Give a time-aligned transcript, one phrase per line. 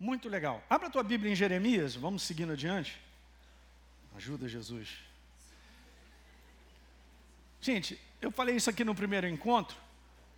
[0.00, 0.64] Muito legal.
[0.70, 2.98] Abra a tua Bíblia em Jeremias, vamos seguindo adiante.
[4.16, 4.88] Ajuda, Jesus.
[7.60, 9.76] Gente, eu falei isso aqui no primeiro encontro,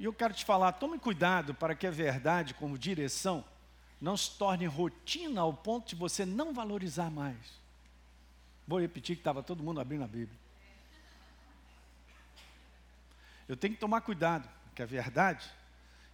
[0.01, 3.45] e eu quero te falar: tome cuidado para que a verdade, como direção,
[4.01, 7.63] não se torne rotina ao ponto de você não valorizar mais.
[8.67, 10.39] Vou repetir que estava todo mundo abrindo a Bíblia.
[13.49, 15.49] Eu tenho que tomar cuidado, porque a verdade,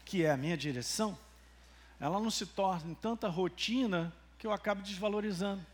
[0.04, 1.18] que é a minha direção,
[2.00, 5.64] ela não se torne tanta rotina que eu acabo desvalorizando.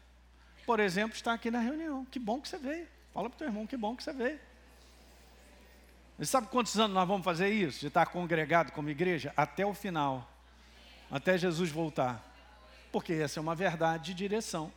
[0.65, 2.05] Por exemplo, estar aqui na reunião.
[2.07, 2.89] Que bom que você veio.
[3.13, 4.41] Fala para o teu irmão, que bom que você veio.
[6.19, 7.81] Você sabe quantos anos nós vamos fazer isso?
[7.81, 9.33] De estar congregado como igreja?
[9.37, 10.31] Até o final.
[11.11, 12.25] Até Jesus voltar.
[12.91, 14.73] Porque essa é uma verdade de direção.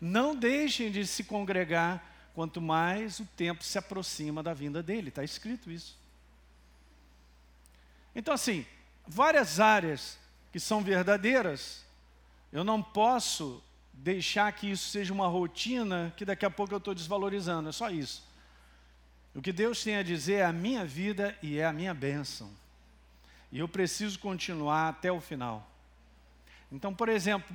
[0.00, 2.02] Não deixem de se congregar
[2.34, 5.10] quanto mais o tempo se aproxima da vinda dele.
[5.10, 5.98] Está escrito isso.
[8.14, 8.66] Então, assim,
[9.06, 10.18] várias áreas
[10.52, 11.84] que são verdadeiras,
[12.52, 16.94] eu não posso deixar que isso seja uma rotina que daqui a pouco eu estou
[16.94, 18.28] desvalorizando, é só isso.
[19.34, 22.50] O que Deus tem a dizer é a minha vida e é a minha bênção.
[23.52, 25.68] E eu preciso continuar até o final.
[26.72, 27.54] Então, por exemplo,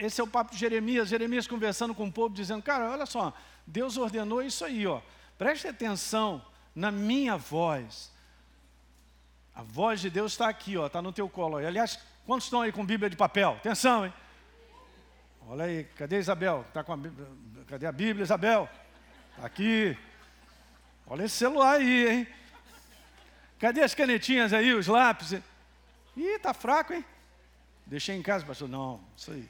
[0.00, 3.32] esse é o papo de Jeremias, Jeremias conversando com o povo, dizendo, cara, olha só,
[3.66, 5.00] Deus ordenou isso aí, ó.
[5.38, 8.12] Preste atenção na minha voz.
[9.54, 11.56] A voz de Deus está aqui, ó, está no teu colo.
[11.56, 13.52] Aliás, quantos estão aí com Bíblia de papel?
[13.52, 14.12] Atenção, hein?
[15.48, 16.64] Olha aí, cadê Isabel?
[16.72, 17.26] Tá com a Bíblia?
[17.66, 18.68] Cadê a Bíblia, Isabel?
[19.32, 19.96] Está aqui.
[21.06, 22.28] Olha esse celular aí, hein?
[23.58, 25.32] Cadê as canetinhas aí, os lápis?
[26.16, 27.04] Ih, tá fraco, hein?
[27.86, 28.68] Deixei em casa, pastor.
[28.68, 29.48] Não, isso aí.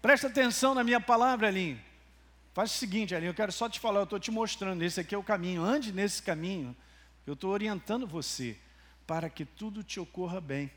[0.00, 1.80] Presta atenção na minha palavra, Alinho.
[2.52, 5.14] Faz o seguinte, Alinho, eu quero só te falar, eu estou te mostrando, esse aqui
[5.14, 5.62] é o caminho.
[5.62, 6.76] Ande nesse caminho.
[7.26, 8.56] Eu estou orientando você
[9.06, 10.70] para que tudo te ocorra bem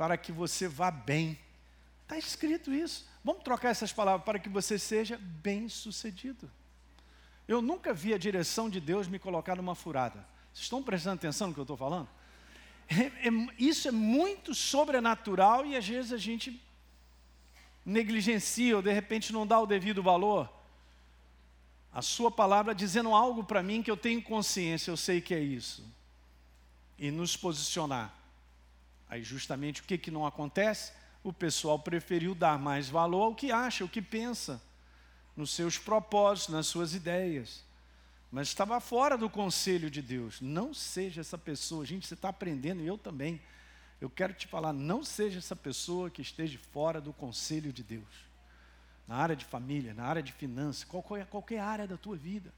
[0.00, 1.38] para que você vá bem.
[2.04, 3.06] Está escrito isso.
[3.22, 6.50] Vamos trocar essas palavras para que você seja bem sucedido.
[7.46, 10.26] Eu nunca vi a direção de Deus me colocar numa furada.
[10.54, 12.08] Vocês estão prestando atenção no que eu estou falando?
[12.88, 16.58] É, é, isso é muito sobrenatural e às vezes a gente
[17.84, 20.50] negligencia ou de repente não dá o devido valor.
[21.92, 25.40] A sua palavra dizendo algo para mim que eu tenho consciência, eu sei que é
[25.40, 25.84] isso.
[27.00, 28.14] E nos posicionar.
[29.08, 30.92] Aí justamente o que, que não acontece?
[31.24, 34.62] O pessoal preferiu dar mais valor ao que acha, ao que pensa,
[35.36, 37.64] nos seus propósitos, nas suas ideias.
[38.30, 40.40] Mas estava fora do conselho de Deus.
[40.40, 41.84] Não seja essa pessoa.
[41.84, 43.40] Gente, você está aprendendo, e eu também.
[44.00, 48.30] Eu quero te falar, não seja essa pessoa que esteja fora do conselho de Deus.
[49.06, 52.52] Na área de família, na área de finanças, qualquer, qualquer área da tua vida.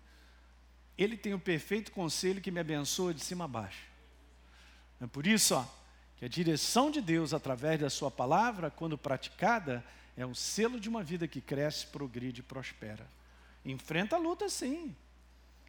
[0.98, 3.91] Ele tem o perfeito conselho que me abençoa de cima a baixo.
[5.02, 5.64] É por isso, ó,
[6.16, 9.84] que a direção de Deus através da sua palavra, quando praticada,
[10.16, 13.04] é um selo de uma vida que cresce, progride e prospera.
[13.64, 14.94] Enfrenta a luta sim,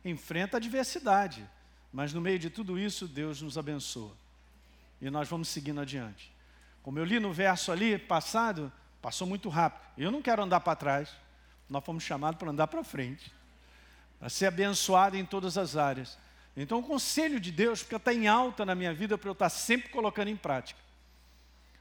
[0.05, 1.44] enfrenta a adversidade,
[1.91, 4.11] mas no meio de tudo isso, Deus nos abençoa.
[5.01, 6.31] E nós vamos seguindo adiante.
[6.83, 8.71] Como eu li no verso ali passado,
[9.01, 9.81] passou muito rápido.
[9.97, 11.09] Eu não quero andar para trás,
[11.67, 13.33] nós fomos chamados para andar para frente,
[14.19, 16.19] para ser abençoado em todas as áreas.
[16.55, 19.49] Então, o conselho de Deus fica está em alta na minha vida para eu estar
[19.49, 20.79] sempre colocando em prática.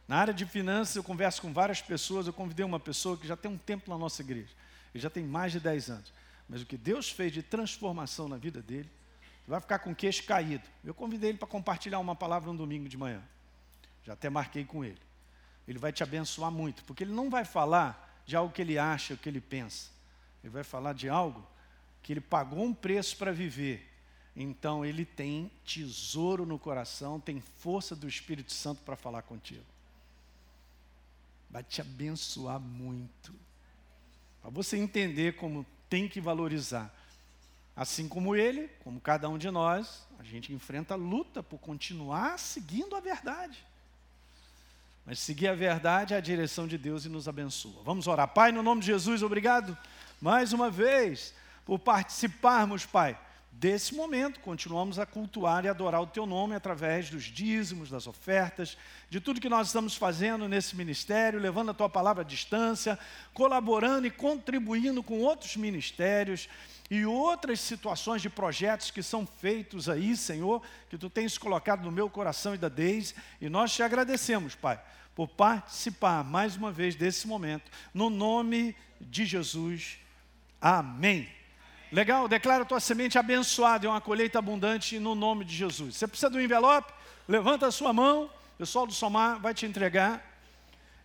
[0.09, 2.27] Na área de finanças, eu converso com várias pessoas.
[2.27, 4.51] Eu convidei uma pessoa que já tem um tempo na nossa igreja,
[4.95, 6.13] ele já tem mais de 10 anos.
[6.49, 8.91] Mas o que Deus fez de transformação na vida dele,
[9.47, 10.65] vai ficar com o queixo caído.
[10.85, 13.23] Eu convidei ele para compartilhar uma palavra um domingo de manhã.
[14.05, 14.99] Já até marquei com ele.
[15.67, 19.15] Ele vai te abençoar muito, porque ele não vai falar de algo que ele acha,
[19.15, 19.91] o que ele pensa.
[20.43, 21.47] Ele vai falar de algo
[22.03, 23.92] que ele pagou um preço para viver
[24.35, 29.65] então ele tem tesouro no coração, tem força do Espírito Santo para falar contigo.
[31.51, 33.35] Vai te abençoar muito.
[34.41, 36.93] Para você entender como tem que valorizar.
[37.77, 42.39] Assim como ele, como cada um de nós, a gente enfrenta a luta por continuar
[42.39, 43.65] seguindo a verdade.
[45.05, 47.83] Mas seguir a verdade é a direção de Deus e nos abençoa.
[47.83, 48.29] Vamos orar.
[48.29, 49.77] Pai, no nome de Jesus, obrigado
[50.21, 51.35] mais uma vez
[51.67, 53.19] por participarmos, Pai
[53.53, 58.77] desse momento, continuamos a cultuar e adorar o Teu nome através dos dízimos, das ofertas,
[59.11, 62.99] de tudo que nós estamos fazendo nesse ministério, levando a Tua palavra à distância,
[63.35, 66.49] colaborando e contribuindo com outros ministérios
[66.91, 71.93] e outras situações de projetos que são feitos aí, Senhor, que Tu tens colocado no
[71.93, 74.81] meu coração e da Deise, e nós te agradecemos, Pai,
[75.15, 79.99] por participar mais uma vez desse momento, no nome de Jesus.
[80.61, 81.42] Amém.
[81.93, 82.27] Legal?
[82.27, 85.97] Declara a tua semente abençoada, é uma colheita abundante no nome de Jesus.
[85.97, 86.91] Você precisa do envelope?
[87.29, 88.31] Levanta a sua mão.
[88.57, 90.25] pessoal do Somar vai te entregar.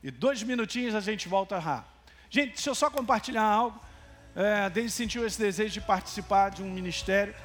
[0.02, 1.84] E dois minutinhos a gente volta a
[2.30, 3.78] Gente, deixa eu só compartilhar algo.
[4.34, 7.36] É, Deus sentiu esse desejo de participar de um ministério.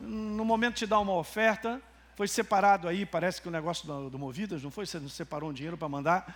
[0.00, 1.82] No momento de dar uma oferta,
[2.16, 4.86] foi separado aí, parece que o negócio do, do Movidas, não foi?
[4.86, 6.34] Você não separou um dinheiro para mandar?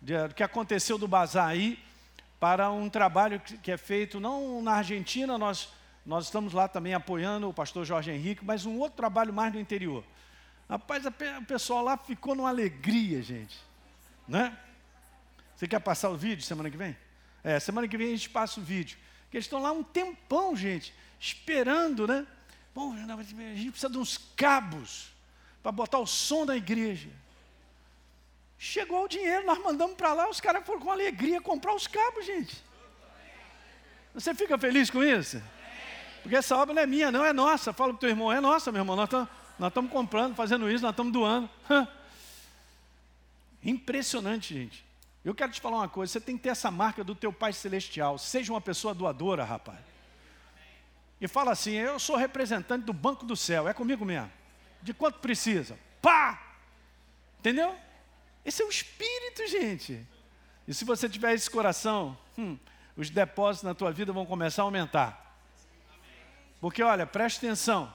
[0.00, 1.78] Do que aconteceu do bazar aí,
[2.38, 5.68] para um trabalho que, que é feito, não na Argentina, nós,
[6.04, 9.60] nós estamos lá também apoiando o pastor Jorge Henrique, mas um outro trabalho mais no
[9.60, 10.04] interior.
[10.68, 13.58] Rapaz, o pessoal lá ficou numa alegria, gente.
[14.26, 14.56] Né?
[15.54, 16.96] Você quer passar o vídeo semana que vem?
[17.42, 18.96] É, semana que vem a gente passa o vídeo.
[19.24, 22.26] Porque eles estão lá um tempão, gente, esperando, né?
[22.74, 25.12] Bom, a gente precisa de uns cabos
[25.62, 27.10] para botar o som da igreja.
[28.58, 32.24] Chegou o dinheiro, nós mandamos para lá, os caras foram com alegria comprar os cabos,
[32.24, 32.62] gente.
[34.14, 35.42] Você fica feliz com isso?
[36.22, 37.72] Porque essa obra não é minha, não é nossa.
[37.72, 38.96] Fala para o teu irmão, é nossa, meu irmão.
[38.96, 39.08] Nós
[39.68, 41.48] estamos, comprando, fazendo isso, nós estamos doando.
[43.64, 44.84] Impressionante, gente.
[45.24, 47.52] Eu quero te falar uma coisa, você tem que ter essa marca do teu Pai
[47.52, 48.16] Celestial.
[48.16, 49.78] Seja uma pessoa doadora, rapaz.
[51.20, 54.30] E fala assim, eu sou representante do Banco do Céu, é comigo mesmo.
[54.82, 55.78] De quanto precisa?
[56.00, 56.40] Pá!
[57.38, 57.76] Entendeu?
[58.44, 60.06] Esse é o espírito, gente.
[60.66, 62.56] E se você tiver esse coração, hum,
[62.96, 65.29] os depósitos na tua vida vão começar a aumentar.
[66.60, 67.92] Porque olha, preste atenção.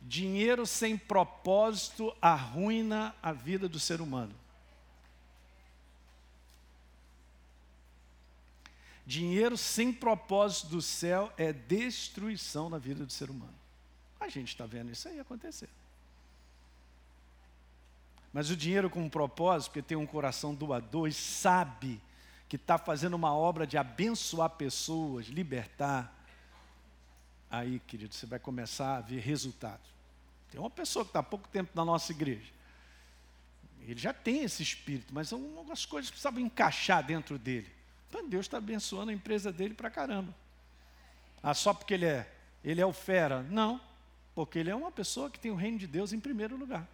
[0.00, 4.34] Dinheiro sem propósito arruina a vida do ser humano.
[9.06, 13.54] Dinheiro sem propósito do céu é destruição na vida do ser humano.
[14.20, 15.68] A gente está vendo isso aí acontecer.
[18.32, 22.00] Mas o dinheiro com um propósito, porque tem um coração doador e sabe
[22.48, 26.14] que está fazendo uma obra de abençoar pessoas, libertar.
[27.50, 29.86] Aí, querido, você vai começar a ver resultados.
[30.50, 32.52] Tem uma pessoa que está há pouco tempo na nossa igreja.
[33.82, 37.70] Ele já tem esse espírito, mas algumas coisas precisavam encaixar dentro dele.
[38.08, 40.34] Então Deus está abençoando a empresa dele para caramba.
[41.42, 42.30] Ah, só porque ele é,
[42.62, 43.42] ele é o fera?
[43.44, 43.80] Não,
[44.34, 46.86] porque ele é uma pessoa que tem o reino de Deus em primeiro lugar.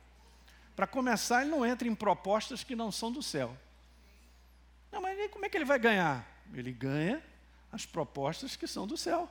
[0.77, 3.57] Para começar, ele não entra em propostas que não são do céu.
[4.91, 6.27] Não, mas como é que ele vai ganhar?
[6.53, 7.23] Ele ganha
[7.73, 9.29] as propostas que são do céu.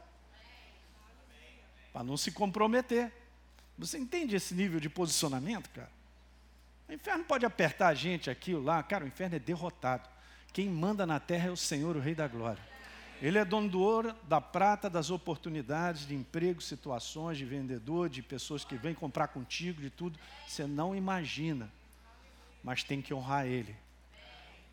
[1.93, 3.13] Para não se comprometer.
[3.77, 5.91] Você entende esse nível de posicionamento, cara?
[6.89, 8.83] O inferno pode apertar a gente aqui ou lá.
[8.83, 10.09] Cara, o inferno é derrotado.
[10.51, 12.61] Quem manda na terra é o Senhor, o Rei da Glória.
[13.21, 18.21] Ele é dono do ouro, da prata, das oportunidades de emprego, situações, de vendedor, de
[18.21, 20.19] pessoas que vêm comprar contigo, de tudo.
[20.45, 21.71] Você não imagina,
[22.61, 23.75] mas tem que honrar Ele.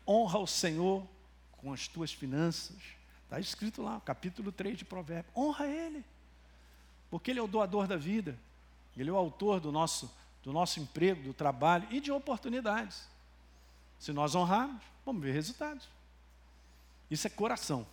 [0.05, 1.07] Honra o Senhor
[1.53, 2.75] com as tuas finanças.
[3.23, 5.33] Está escrito lá, capítulo 3 de Provérbios.
[5.35, 6.03] Honra Ele,
[7.11, 8.35] porque Ele é o doador da vida.
[8.97, 10.09] Ele é o autor do nosso,
[10.43, 13.07] do nosso emprego, do trabalho e de oportunidades.
[13.99, 15.87] Se nós honrarmos, vamos ver resultados.
[17.09, 17.85] Isso é coração.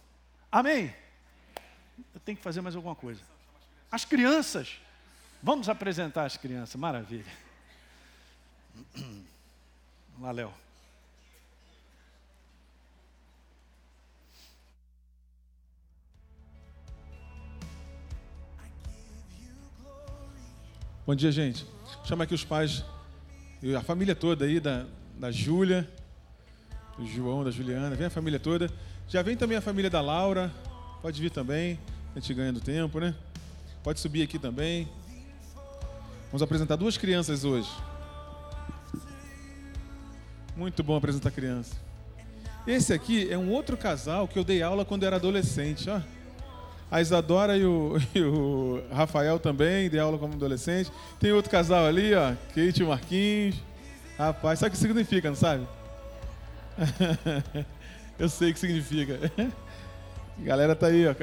[0.50, 0.94] Amém?
[2.14, 3.20] Eu tenho que fazer mais alguma coisa.
[3.90, 4.78] As crianças.
[5.42, 6.76] Vamos apresentar as crianças.
[6.76, 7.32] Maravilha.
[10.16, 10.67] Vamos Léo.
[21.08, 21.64] Bom dia, gente.
[22.04, 22.84] Chama aqui os pais
[23.62, 24.84] e a família toda aí da,
[25.18, 25.88] da Júlia,
[26.98, 28.70] do João, da Juliana, vem a família toda.
[29.08, 30.52] Já vem também a família da Laura,
[31.00, 31.78] pode vir também,
[32.14, 33.14] a gente ganhando tempo, né?
[33.82, 34.86] Pode subir aqui também.
[36.26, 37.70] Vamos apresentar duas crianças hoje.
[40.54, 41.74] Muito bom apresentar criança.
[42.66, 46.02] Esse aqui é um outro casal que eu dei aula quando era adolescente, ó.
[46.90, 50.90] A Isadora e o, e o Rafael também, dei aula como adolescente.
[51.20, 53.56] Tem outro casal ali, ó, Kate e Marquinhos.
[54.18, 55.66] Rapaz, sabe o que significa, não sabe?
[58.18, 59.18] Eu sei o que significa.
[60.38, 61.14] A galera tá aí, ó.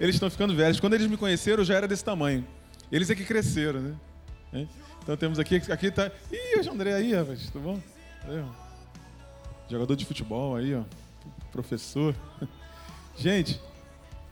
[0.00, 0.80] Eles estão ficando velhos.
[0.80, 2.46] Quando eles me conheceram, eu já era desse tamanho.
[2.90, 3.80] Eles é que cresceram,
[4.52, 4.66] né?
[5.02, 6.10] Então temos aqui, aqui tá.
[6.32, 7.80] Ih, o André aí, rapaz, tudo bom?
[9.68, 10.82] Jogador de futebol aí, ó.
[11.52, 12.14] Professor.
[13.18, 13.60] Gente,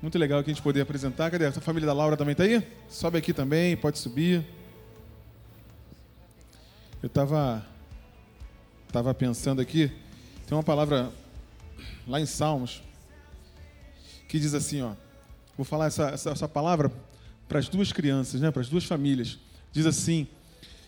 [0.00, 1.30] muito legal aqui a gente poder apresentar.
[1.30, 1.46] Cadê?
[1.46, 2.62] A família da Laura também tá aí?
[2.88, 4.44] Sobe aqui também, pode subir.
[7.02, 7.66] Eu tava,
[8.92, 9.90] tava pensando aqui,
[10.46, 11.12] tem uma palavra
[12.06, 12.82] lá em Salmos
[14.28, 14.92] que diz assim, ó.
[15.56, 16.92] Vou falar essa, essa, essa palavra
[17.48, 19.38] para as duas crianças, né, para as duas famílias.
[19.72, 20.28] Diz assim: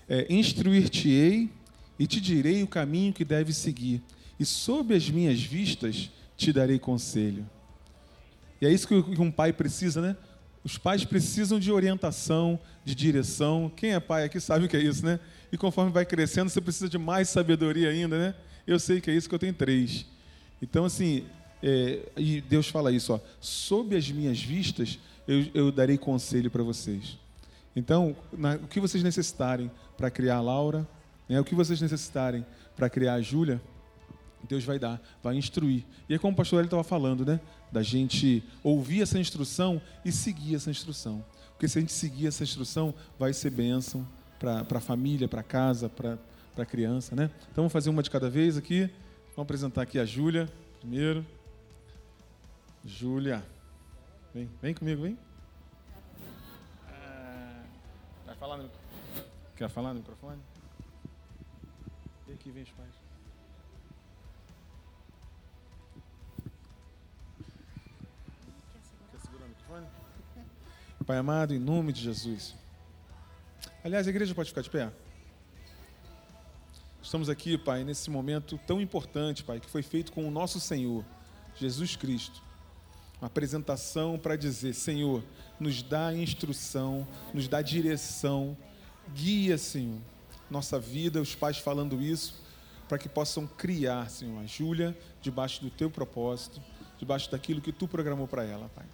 [0.08, 1.50] é, Instruir-te-ei
[1.98, 4.02] e te direi o caminho que deves seguir,
[4.38, 7.44] e sob as minhas vistas te darei conselho.
[8.60, 10.16] E é isso que um pai precisa, né?
[10.62, 13.72] Os pais precisam de orientação, de direção.
[13.74, 15.18] Quem é pai aqui sabe o que é isso, né?
[15.50, 18.34] E conforme vai crescendo, você precisa de mais sabedoria ainda, né?
[18.66, 20.04] Eu sei que é isso que eu tenho três.
[20.60, 21.24] Então, assim,
[21.62, 26.62] é, e Deus fala isso, ó, sob as minhas vistas, eu, eu darei conselho para
[26.62, 27.18] vocês.
[27.74, 30.86] Então, na, o que vocês necessitarem para criar a Laura,
[31.28, 32.44] né, o que vocês necessitarem
[32.76, 33.60] para criar a Júlia,
[34.49, 35.85] Deus vai dar, vai instruir.
[36.09, 37.40] E é como o pastor ele estava falando, né?
[37.70, 41.25] Da gente ouvir essa instrução e seguir essa instrução.
[41.52, 44.06] Porque se a gente seguir essa instrução, vai ser bênção
[44.38, 46.18] para a família, para casa, para
[46.56, 47.30] a criança, né?
[47.42, 48.90] Então vamos fazer uma de cada vez aqui.
[49.37, 50.49] Vamos apresentar aqui a Júlia
[50.80, 51.25] primeiro.
[52.85, 53.44] Júlia.
[54.35, 55.18] Vem, vem comigo, vem.
[56.88, 57.62] Ah,
[58.26, 58.70] vai falar no...
[59.56, 60.40] Quer falar no microfone?
[62.26, 63.09] Vem aqui, vem os pais.
[69.70, 69.86] Microfone?
[71.06, 72.54] Pai amado, em nome de Jesus.
[73.84, 74.90] Aliás, a igreja pode ficar de pé?
[77.02, 81.04] Estamos aqui, Pai, nesse momento tão importante, Pai, que foi feito com o nosso Senhor,
[81.56, 82.42] Jesus Cristo
[83.20, 85.22] uma apresentação para dizer: Senhor,
[85.58, 88.56] nos dá instrução, nos dá direção,
[89.14, 90.00] guia, Senhor,
[90.50, 92.42] nossa vida, os pais falando isso,
[92.88, 96.60] para que possam criar, Senhor, a Júlia debaixo do teu propósito,
[96.98, 98.86] debaixo daquilo que tu programou para ela, Pai.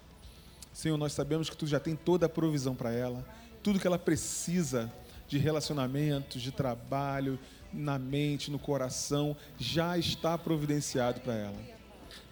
[0.77, 3.27] Senhor, nós sabemos que tu já tem toda a provisão para ela,
[3.63, 4.93] tudo que ela precisa
[5.27, 7.39] de relacionamentos, de trabalho,
[7.73, 11.57] na mente, no coração, já está providenciado para ela.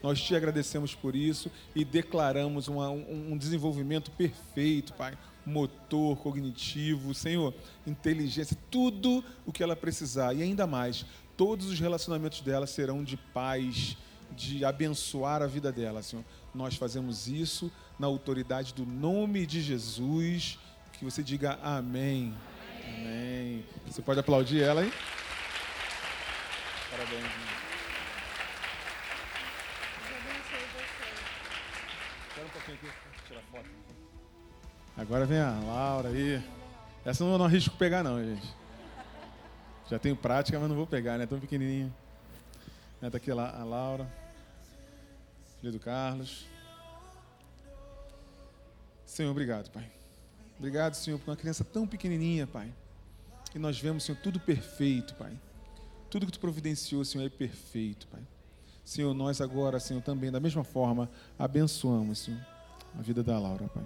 [0.03, 5.17] Nós te agradecemos por isso e declaramos uma, um, um desenvolvimento perfeito, Pai.
[5.43, 7.51] Motor, cognitivo, Senhor,
[7.87, 10.35] inteligência, tudo o que ela precisar.
[10.35, 11.03] E ainda mais,
[11.35, 13.97] todos os relacionamentos dela serão de paz,
[14.35, 16.23] de abençoar a vida dela, Senhor.
[16.53, 20.59] Nós fazemos isso na autoridade do nome de Jesus.
[20.93, 22.33] Que você diga amém.
[22.87, 22.95] Amém.
[22.97, 23.65] amém.
[23.87, 24.91] Você pode aplaudir ela, hein?
[26.91, 27.55] Parabéns.
[34.97, 36.41] Agora vem a Laura aí.
[37.03, 38.55] Essa eu não arrisco pegar não, gente.
[39.89, 41.25] Já tenho prática, mas não vou pegar, né?
[41.25, 41.93] Tão pequenininha.
[43.01, 44.11] Está aqui a Laura,
[45.59, 46.45] filha do Carlos.
[49.05, 49.89] Senhor, obrigado, Pai.
[50.57, 52.73] Obrigado, Senhor, por uma criança tão pequenininha, Pai.
[53.53, 55.31] E nós vemos, Senhor, tudo perfeito, Pai.
[56.09, 58.21] Tudo que Tu providenciou, Senhor, é perfeito, Pai.
[58.83, 61.09] Senhor, nós agora, Senhor, também, da mesma forma,
[61.39, 62.39] abençoamos, Senhor,
[62.97, 63.83] a vida da Laura, Pai.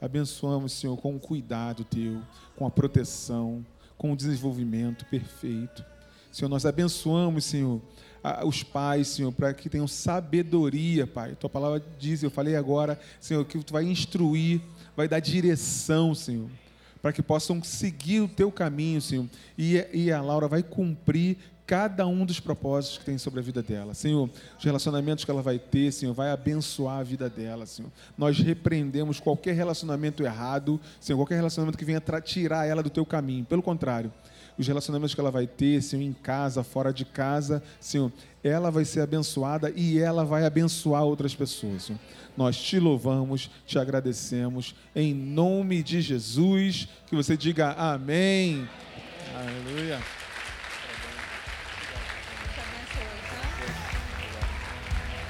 [0.00, 2.20] Abençoamos, Senhor, com o cuidado teu,
[2.56, 3.64] com a proteção,
[3.96, 5.84] com o desenvolvimento perfeito.
[6.30, 7.80] Senhor, nós abençoamos, Senhor,
[8.44, 11.34] os pais, Senhor, para que tenham sabedoria, Pai.
[11.34, 14.60] Tua palavra diz, eu falei agora, Senhor, que tu vai instruir,
[14.96, 16.48] vai dar direção, Senhor,
[17.02, 19.26] para que possam seguir o teu caminho, Senhor.
[19.58, 23.62] E, e a Laura vai cumprir cada um dos propósitos que tem sobre a vida
[23.62, 23.94] dela.
[23.94, 24.28] Senhor,
[24.58, 27.90] os relacionamentos que ela vai ter, Senhor, vai abençoar a vida dela, Senhor.
[28.16, 33.44] Nós repreendemos qualquer relacionamento errado, Senhor, qualquer relacionamento que venha tirar ela do teu caminho.
[33.44, 34.12] Pelo contrário,
[34.58, 38.84] os relacionamentos que ela vai ter, Senhor, em casa, fora de casa, Senhor, ela vai
[38.84, 41.84] ser abençoada e ela vai abençoar outras pessoas.
[41.84, 41.98] Senhor.
[42.36, 48.68] Nós te louvamos, te agradecemos, em nome de Jesus, que você diga amém.
[49.34, 50.00] Aleluia.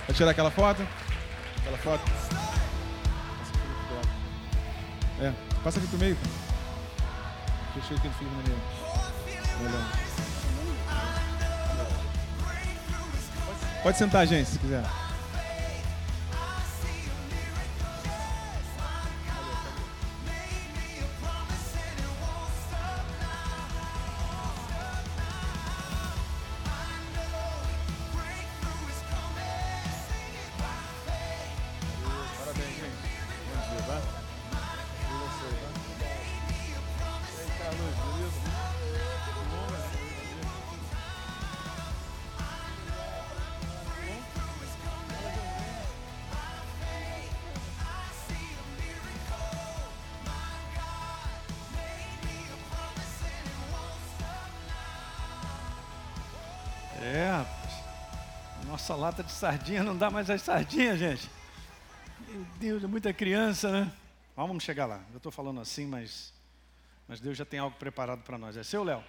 [0.06, 0.86] Vai tirar aquela foto?
[1.58, 2.02] Aquela foto?
[5.20, 6.16] É, passa aqui pro meio.
[7.74, 8.83] Fechei aquele filho no meio.
[13.82, 15.03] Pode sentar, gente, se quiser.
[59.14, 61.30] Lata de sardinha não dá mais as sardinhas, gente.
[62.28, 63.92] Meu Deus, é muita criança, né?
[64.34, 65.04] Vamos chegar lá.
[65.12, 66.34] Eu estou falando assim, mas,
[67.06, 68.56] mas Deus já tem algo preparado para nós.
[68.56, 69.04] É seu, Léo?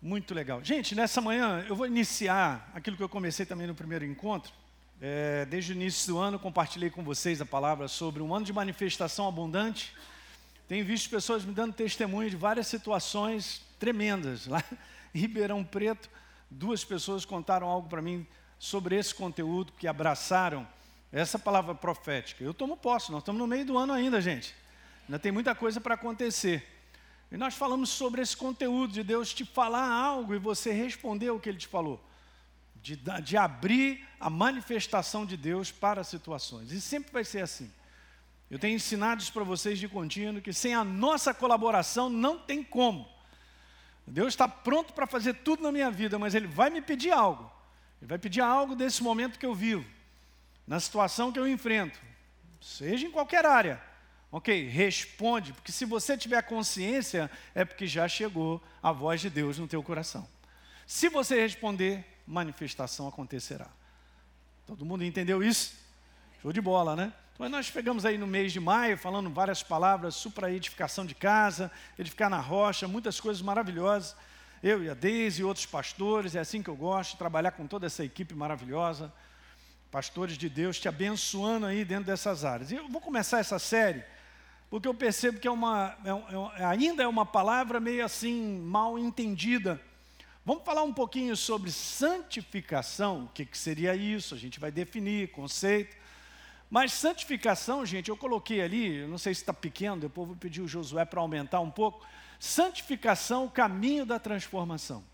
[0.00, 0.64] Muito legal.
[0.64, 4.50] Gente, nessa manhã eu vou iniciar aquilo que eu comecei também no primeiro encontro.
[4.98, 8.52] É, desde o início do ano, compartilhei com vocês a palavra sobre um ano de
[8.52, 9.94] manifestação abundante,
[10.68, 14.46] Tenho visto pessoas me dando testemunho de várias situações tremendas.
[14.46, 14.64] Lá
[15.14, 16.08] em Ribeirão Preto,
[16.52, 18.26] duas pessoas contaram algo para mim
[18.58, 20.66] sobre esse conteúdo que abraçaram
[21.10, 22.42] essa palavra profética.
[22.42, 24.54] Eu tomo posse, nós estamos no meio do ano ainda, gente.
[25.04, 26.66] Ainda tem muita coisa para acontecer.
[27.30, 31.40] E nós falamos sobre esse conteúdo de Deus te falar algo e você responder o
[31.40, 32.02] que Ele te falou.
[32.76, 36.72] De, de abrir a manifestação de Deus para situações.
[36.72, 37.70] E sempre vai ser assim.
[38.50, 42.62] Eu tenho ensinado isso para vocês de contínuo, que sem a nossa colaboração não tem
[42.62, 43.08] como.
[44.06, 47.50] Deus está pronto para fazer tudo na minha vida, mas Ele vai me pedir algo.
[48.00, 49.84] Ele vai pedir algo desse momento que eu vivo,
[50.66, 51.98] na situação que eu enfrento,
[52.60, 53.80] seja em qualquer área.
[54.30, 59.58] Ok, responde, porque se você tiver consciência, é porque já chegou a voz de Deus
[59.58, 60.26] no teu coração.
[60.86, 63.68] Se você responder, manifestação acontecerá.
[64.66, 65.74] Todo mundo entendeu isso?
[66.40, 67.12] Show de bola, né?
[67.42, 71.72] Então nós pegamos aí no mês de maio, falando várias palavras, supra edificação de casa,
[71.98, 74.14] edificar na rocha, muitas coisas maravilhosas.
[74.62, 77.84] Eu e a Deise e outros pastores, é assim que eu gosto, trabalhar com toda
[77.84, 79.12] essa equipe maravilhosa.
[79.90, 82.70] Pastores de Deus te abençoando aí dentro dessas áreas.
[82.70, 84.04] E eu vou começar essa série
[84.70, 88.96] porque eu percebo que é uma, é, é, ainda é uma palavra meio assim mal
[88.96, 89.80] entendida.
[90.46, 94.32] Vamos falar um pouquinho sobre santificação, o que, que seria isso?
[94.32, 96.01] A gente vai definir conceito.
[96.72, 100.66] Mas santificação, gente, eu coloquei ali, não sei se está pequeno, depois vou pedir o
[100.66, 102.02] Josué para aumentar um pouco.
[102.40, 105.04] Santificação, o caminho da transformação.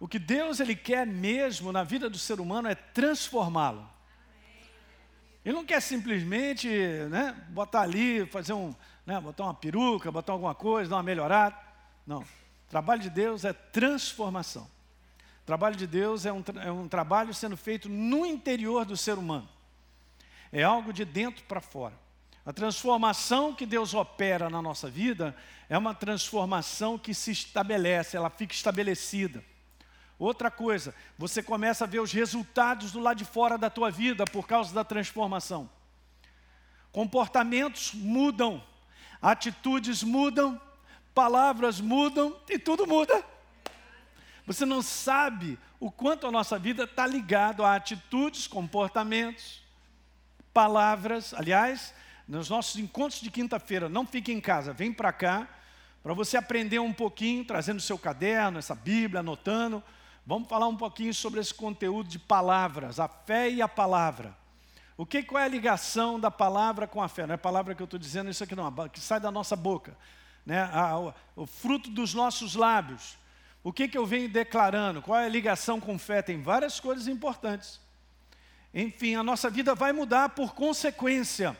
[0.00, 3.86] O que Deus ele quer mesmo na vida do ser humano é transformá-lo.
[5.44, 6.70] Ele não quer simplesmente
[7.10, 11.54] né, botar ali, fazer um, né, botar uma peruca, botar alguma coisa, dar uma melhorada.
[12.06, 12.22] Não.
[12.22, 14.66] O trabalho de Deus é transformação.
[15.42, 19.18] O trabalho de Deus é um, é um trabalho sendo feito no interior do ser
[19.18, 19.46] humano.
[20.56, 21.92] É algo de dentro para fora.
[22.42, 25.36] A transformação que Deus opera na nossa vida
[25.68, 29.44] é uma transformação que se estabelece, ela fica estabelecida.
[30.18, 34.24] Outra coisa, você começa a ver os resultados do lado de fora da tua vida
[34.24, 35.68] por causa da transformação.
[36.90, 38.64] Comportamentos mudam,
[39.20, 40.58] atitudes mudam,
[41.14, 43.22] palavras mudam e tudo muda.
[44.46, 49.65] Você não sabe o quanto a nossa vida está ligado a atitudes, comportamentos,
[50.56, 51.34] palavras.
[51.34, 51.92] Aliás,
[52.26, 55.46] nos nossos encontros de quinta-feira, não fique em casa, vem para cá,
[56.02, 59.82] para você aprender um pouquinho, trazendo seu caderno, essa Bíblia, anotando
[60.28, 64.36] Vamos falar um pouquinho sobre esse conteúdo de palavras, a fé e a palavra.
[64.96, 67.28] O que qual é a ligação da palavra com a fé?
[67.28, 69.96] Não é palavra que eu estou dizendo, isso aqui não, que sai da nossa boca.
[70.44, 70.68] Né?
[70.72, 73.16] A, o, o, fruto dos nossos lábios.
[73.62, 75.00] O que, que eu venho declarando?
[75.00, 76.20] Qual é a ligação com fé?
[76.22, 77.80] Tem várias coisas importantes.
[78.78, 81.56] Enfim, a nossa vida vai mudar por consequência,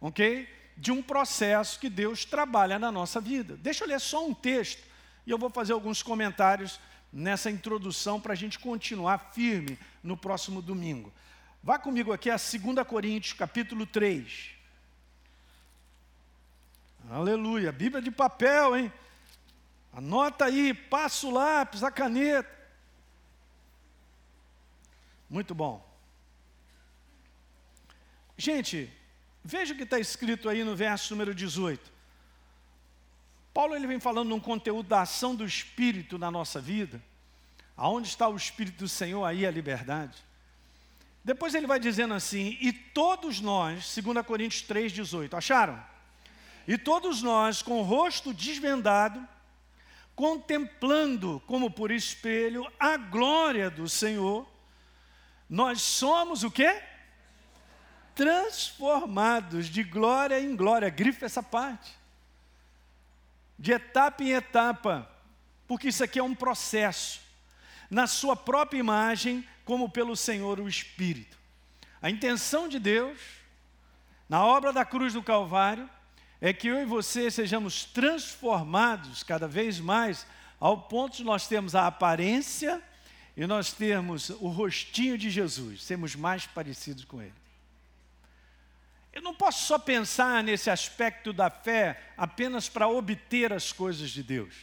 [0.00, 0.48] ok?
[0.76, 3.56] De um processo que Deus trabalha na nossa vida.
[3.58, 4.82] Deixa eu ler só um texto
[5.24, 6.80] e eu vou fazer alguns comentários
[7.12, 11.12] nessa introdução para a gente continuar firme no próximo domingo.
[11.62, 14.50] Vá comigo aqui a 2 Coríntios, capítulo 3.
[17.08, 18.92] Aleluia, Bíblia de papel, hein?
[19.92, 22.63] Anota aí, passa o lápis, a caneta.
[25.34, 25.84] Muito bom.
[28.38, 28.88] Gente,
[29.42, 31.92] veja o que está escrito aí no verso número 18.
[33.52, 37.02] Paulo ele vem falando num conteúdo da ação do Espírito na nossa vida.
[37.76, 40.24] Aonde está o Espírito do Senhor, aí a liberdade.
[41.24, 45.84] Depois ele vai dizendo assim: E todos nós, 2 Coríntios 3,18, acharam?
[46.64, 49.20] E todos nós, com o rosto desvendado,
[50.14, 54.53] contemplando como por espelho a glória do Senhor,
[55.48, 56.82] nós somos o quê?
[58.14, 60.88] Transformados de glória em glória.
[60.88, 62.04] Grifa essa parte
[63.58, 65.08] de etapa em etapa,
[65.66, 67.20] porque isso aqui é um processo,
[67.88, 71.38] na sua própria imagem, como pelo Senhor o Espírito.
[72.02, 73.18] A intenção de Deus,
[74.28, 75.88] na obra da cruz do Calvário,
[76.40, 80.26] é que eu e você sejamos transformados cada vez mais,
[80.60, 82.82] ao ponto de nós termos a aparência
[83.36, 87.34] e nós termos o rostinho de Jesus, sermos mais parecidos com Ele.
[89.12, 94.22] Eu não posso só pensar nesse aspecto da fé apenas para obter as coisas de
[94.22, 94.54] Deus.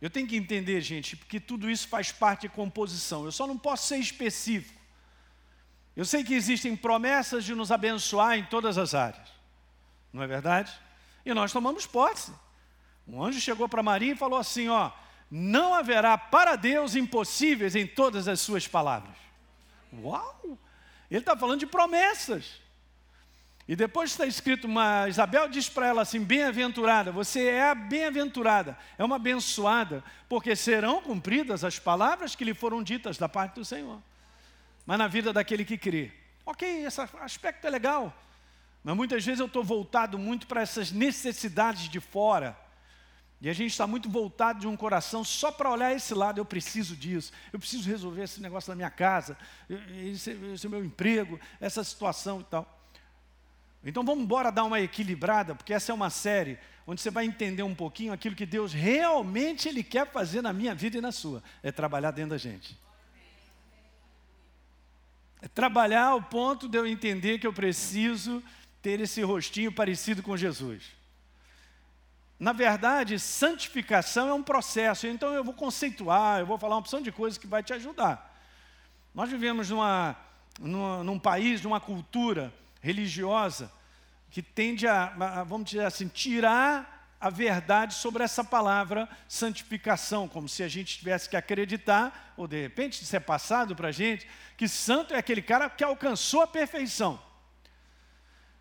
[0.00, 3.24] Eu tenho que entender, gente, porque tudo isso faz parte de composição.
[3.24, 4.78] Eu só não posso ser específico.
[5.96, 9.28] Eu sei que existem promessas de nos abençoar em todas as áreas.
[10.12, 10.72] Não é verdade?
[11.26, 12.32] E nós tomamos posse.
[13.08, 14.92] Um anjo chegou para Maria e falou assim: ó,
[15.30, 19.16] não haverá para Deus impossíveis em todas as suas palavras.
[19.92, 20.58] Uau!
[21.10, 22.60] Ele está falando de promessas.
[23.66, 28.78] E depois está escrito, uma, Isabel diz para ela assim: bem-aventurada, você é a bem-aventurada,
[28.96, 33.64] é uma abençoada, porque serão cumpridas as palavras que lhe foram ditas da parte do
[33.66, 34.00] Senhor.
[34.86, 36.10] Mas na vida daquele que crê.
[36.46, 38.16] Ok, esse aspecto é legal,
[38.82, 42.56] mas muitas vezes eu estou voltado muito para essas necessidades de fora.
[43.40, 46.44] E a gente está muito voltado de um coração só para olhar esse lado, eu
[46.44, 49.36] preciso disso, eu preciso resolver esse negócio na minha casa,
[49.70, 52.78] esse, esse é o meu emprego, essa situação e tal.
[53.84, 57.62] Então vamos embora dar uma equilibrada, porque essa é uma série onde você vai entender
[57.62, 61.42] um pouquinho aquilo que Deus realmente Ele quer fazer na minha vida e na sua.
[61.62, 62.76] É trabalhar dentro da gente.
[65.40, 68.42] É trabalhar ao ponto de eu entender que eu preciso
[68.82, 70.97] ter esse rostinho parecido com Jesus.
[72.38, 77.02] Na verdade, santificação é um processo, então eu vou conceituar, eu vou falar uma opção
[77.02, 78.32] de coisas que vai te ajudar.
[79.12, 80.16] Nós vivemos numa,
[80.60, 83.72] numa, num país, numa cultura religiosa
[84.30, 90.62] que tende a, vamos dizer assim, tirar a verdade sobre essa palavra santificação, como se
[90.62, 94.68] a gente tivesse que acreditar, ou de repente isso é passado para a gente, que
[94.68, 97.20] santo é aquele cara que alcançou a perfeição.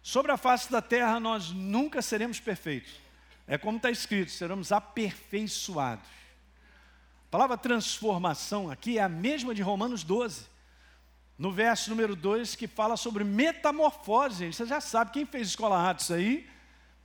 [0.01, 3.07] Sobre a face da terra nós nunca seremos perfeitos.
[3.47, 6.05] É como está escrito, seremos aperfeiçoados.
[7.27, 10.45] A palavra transformação aqui é a mesma de Romanos 12
[11.38, 14.45] no verso número 2, que fala sobre metamorfose.
[14.45, 14.55] Gente.
[14.55, 16.49] Você já sabe, quem fez Escola Atos aí,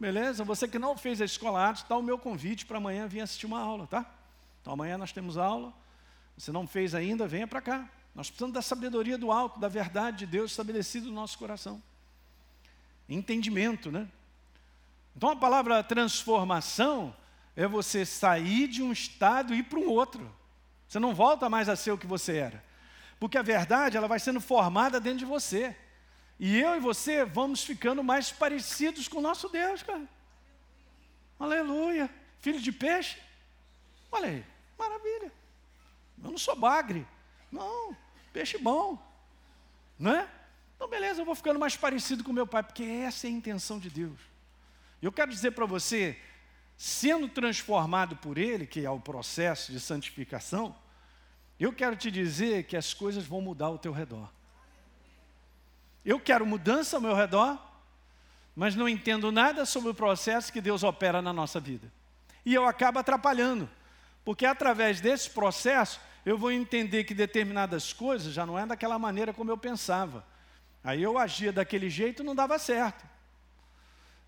[0.01, 0.43] beleza?
[0.43, 3.47] Você que não fez a Escola Atos, está o meu convite para amanhã vir assistir
[3.47, 4.07] uma aula, tá?
[4.61, 5.73] Então amanhã nós temos aula.
[6.37, 7.89] Se não fez ainda, venha para cá.
[8.15, 11.83] Nós precisamos da sabedoria do alto, da verdade de Deus estabelecida no nosso coração.
[13.09, 14.09] Entendimento, né?
[15.17, 17.15] Então a palavra transformação
[17.55, 20.31] é você sair de um estado e ir para um outro.
[20.89, 22.63] Você não volta mais a ser o que você era.
[23.19, 25.77] Porque a verdade, ela vai sendo formada dentro de você.
[26.39, 30.03] E eu e você vamos ficando mais parecidos com o nosso Deus, cara.
[31.39, 32.11] Aleluia.
[32.41, 33.17] Filho de peixe?
[34.11, 34.45] Olha aí,
[34.79, 35.33] maravilha.
[36.23, 37.07] Eu não sou bagre.
[37.51, 37.97] Não,
[38.33, 38.99] peixe bom.
[39.99, 40.29] Não é?
[40.75, 43.79] Então, beleza, eu vou ficando mais parecido com meu pai, porque essa é a intenção
[43.79, 44.19] de Deus.
[45.03, 46.17] Eu quero dizer para você,
[46.77, 50.75] sendo transformado por Ele, que é o processo de santificação,
[51.59, 54.33] eu quero te dizer que as coisas vão mudar ao teu redor.
[56.05, 57.61] Eu quero mudança ao meu redor,
[58.55, 61.93] mas não entendo nada sobre o processo que Deus opera na nossa vida.
[62.45, 63.69] E eu acabo atrapalhando,
[64.25, 69.33] porque através desse processo eu vou entender que determinadas coisas já não é daquela maneira
[69.33, 70.25] como eu pensava.
[70.85, 73.12] Aí eu agia daquele jeito e não dava certo.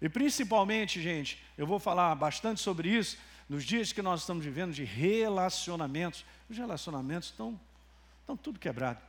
[0.04, 3.16] E principalmente, gente, eu vou falar bastante sobre isso
[3.48, 6.26] nos dias que nós estamos vivendo de relacionamentos.
[6.46, 7.58] Os relacionamentos estão,
[8.20, 9.00] estão tudo quebrado.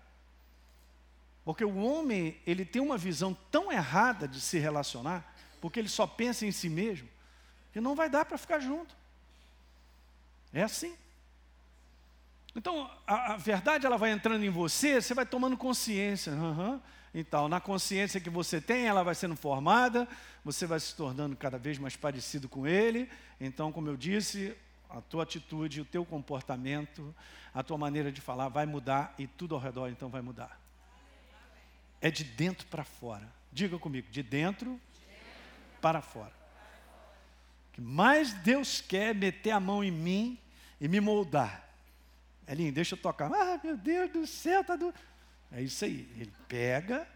[1.44, 6.08] Porque o homem, ele tem uma visão tão errada de se relacionar, porque ele só
[6.08, 7.10] pensa em si mesmo,
[7.74, 8.96] que não vai dar para ficar junto.
[10.54, 10.96] É assim.
[12.56, 16.32] Então, a, a, verdade ela vai entrando em você, você vai tomando consciência.
[16.32, 16.80] Uhum.
[17.18, 20.06] Então, na consciência que você tem, ela vai sendo formada,
[20.44, 23.10] você vai se tornando cada vez mais parecido com ele.
[23.40, 24.54] Então, como eu disse,
[24.90, 27.16] a tua atitude, o teu comportamento,
[27.54, 30.60] a tua maneira de falar vai mudar e tudo ao redor então vai mudar.
[32.02, 33.26] É de dentro para fora.
[33.50, 34.78] Diga comigo, de dentro
[35.80, 36.34] para fora.
[37.72, 40.38] Que mais Deus quer meter a mão em mim
[40.82, 41.66] e me moldar.
[42.46, 43.32] Elinho, deixa eu tocar.
[43.34, 44.94] Ah, meu Deus do céu, tá do...
[45.52, 46.10] É isso aí.
[46.18, 47.08] Ele pega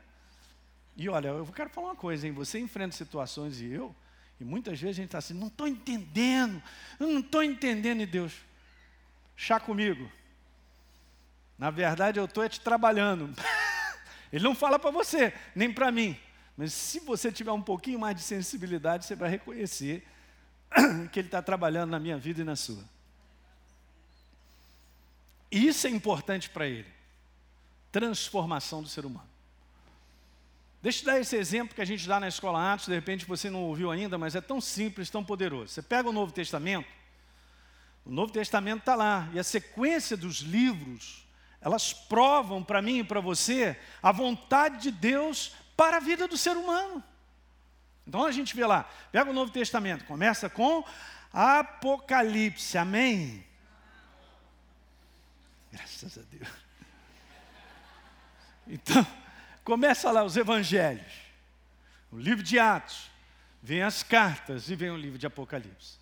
[0.99, 2.33] e olha, eu quero falar uma coisa, hein?
[2.33, 3.95] Você enfrenta situações e eu,
[4.37, 6.61] e muitas vezes a gente está assim, não estou entendendo,
[6.99, 8.33] não estou entendendo, e Deus,
[9.33, 10.11] chá comigo.
[11.57, 13.33] Na verdade, eu estou te trabalhando.
[14.31, 16.19] Ele não fala para você, nem para mim.
[16.57, 20.05] Mas se você tiver um pouquinho mais de sensibilidade, você vai reconhecer
[21.13, 22.83] que Ele está trabalhando na minha vida e na sua.
[25.49, 26.98] Isso é importante para Ele.
[27.91, 29.29] Transformação do ser humano.
[30.81, 33.49] Deixa eu dar esse exemplo que a gente dá na escola Atos, de repente você
[33.49, 35.73] não ouviu ainda, mas é tão simples, tão poderoso.
[35.73, 36.87] Você pega o Novo Testamento,
[38.05, 41.27] o Novo Testamento está lá, e a sequência dos livros,
[41.59, 46.37] elas provam para mim e para você a vontade de Deus para a vida do
[46.37, 47.03] ser humano.
[48.07, 50.83] Então a gente vê lá, pega o Novo Testamento, começa com
[51.33, 53.45] Apocalipse, amém?
[55.71, 56.49] Graças a Deus.
[58.69, 59.05] Então,
[59.69, 61.13] Começa lá os evangelhos,
[62.11, 63.11] o livro de Atos,
[63.61, 65.99] vem as cartas e vem o livro de Apocalipse.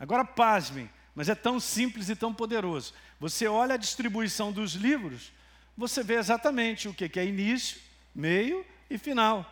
[0.00, 2.92] Agora pasmem, mas é tão simples e tão poderoso.
[3.20, 5.32] Você olha a distribuição dos livros,
[5.76, 7.80] você vê exatamente o que é início,
[8.12, 9.48] meio e final.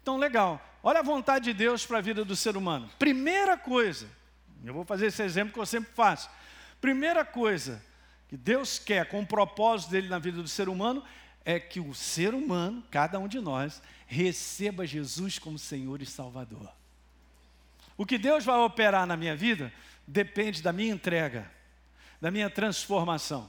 [0.00, 0.58] Então, legal.
[0.82, 2.88] Olha a vontade de Deus para a vida do ser humano.
[2.98, 4.08] Primeira coisa,
[4.64, 6.30] eu vou fazer esse exemplo que eu sempre faço.
[6.80, 7.84] Primeira coisa
[8.28, 11.04] que Deus quer com o propósito dele na vida do ser humano
[11.46, 16.68] é que o ser humano, cada um de nós, receba Jesus como Senhor e Salvador.
[17.96, 19.72] O que Deus vai operar na minha vida
[20.04, 21.48] depende da minha entrega,
[22.20, 23.48] da minha transformação.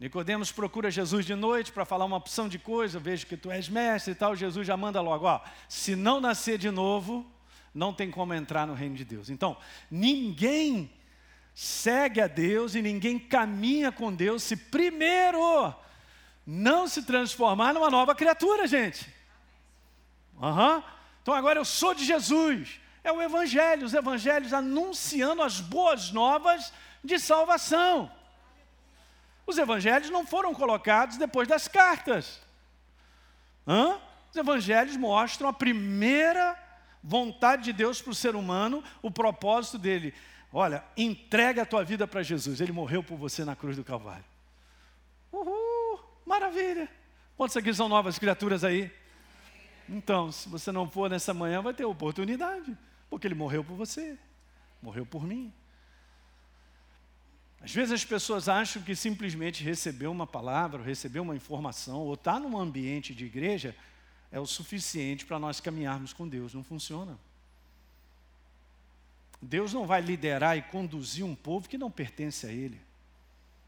[0.00, 3.68] Nicodemos procura Jesus de noite para falar uma opção de coisa, vejo que tu és
[3.68, 7.30] mestre e tal, Jesus já manda logo, ó, se não nascer de novo,
[7.74, 9.28] não tem como entrar no reino de Deus.
[9.28, 9.58] Então,
[9.90, 10.90] ninguém
[11.54, 15.74] segue a Deus e ninguém caminha com Deus se primeiro
[16.46, 19.08] não se transformar numa nova criatura, gente.
[20.40, 20.82] Uhum.
[21.22, 22.80] Então agora eu sou de Jesus.
[23.02, 26.72] É o Evangelho, os Evangelhos anunciando as boas novas
[27.02, 28.10] de salvação.
[29.46, 32.40] Os evangelhos não foram colocados depois das cartas.
[33.66, 33.98] Hã?
[34.30, 36.56] Os evangelhos mostram a primeira
[37.02, 40.14] vontade de Deus para o ser humano, o propósito dele.
[40.52, 42.60] Olha, entrega a tua vida para Jesus.
[42.60, 44.24] Ele morreu por você na cruz do Calvário.
[45.32, 45.54] Uhul,
[46.30, 46.88] maravilha.
[47.36, 48.90] Quantos aqui são novas criaturas aí?
[49.88, 52.76] Então, se você não for nessa manhã, vai ter oportunidade,
[53.08, 54.16] porque ele morreu por você,
[54.80, 55.52] morreu por mim.
[57.60, 62.34] Às vezes as pessoas acham que simplesmente receber uma palavra, receber uma informação, ou estar
[62.34, 63.74] tá num ambiente de igreja
[64.30, 66.54] é o suficiente para nós caminharmos com Deus.
[66.54, 67.18] Não funciona.
[69.42, 72.80] Deus não vai liderar e conduzir um povo que não pertence a Ele.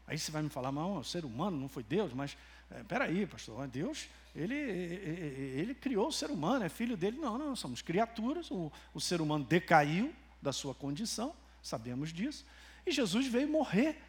[0.07, 2.37] Aí você vai me falar, não, é o ser humano, não foi Deus, mas
[2.73, 7.17] é, peraí, pastor, Deus, ele, ele criou o ser humano, é filho dele.
[7.17, 12.45] Não, não, somos criaturas, o, o ser humano decaiu da sua condição, sabemos disso.
[12.85, 14.01] E Jesus veio morrer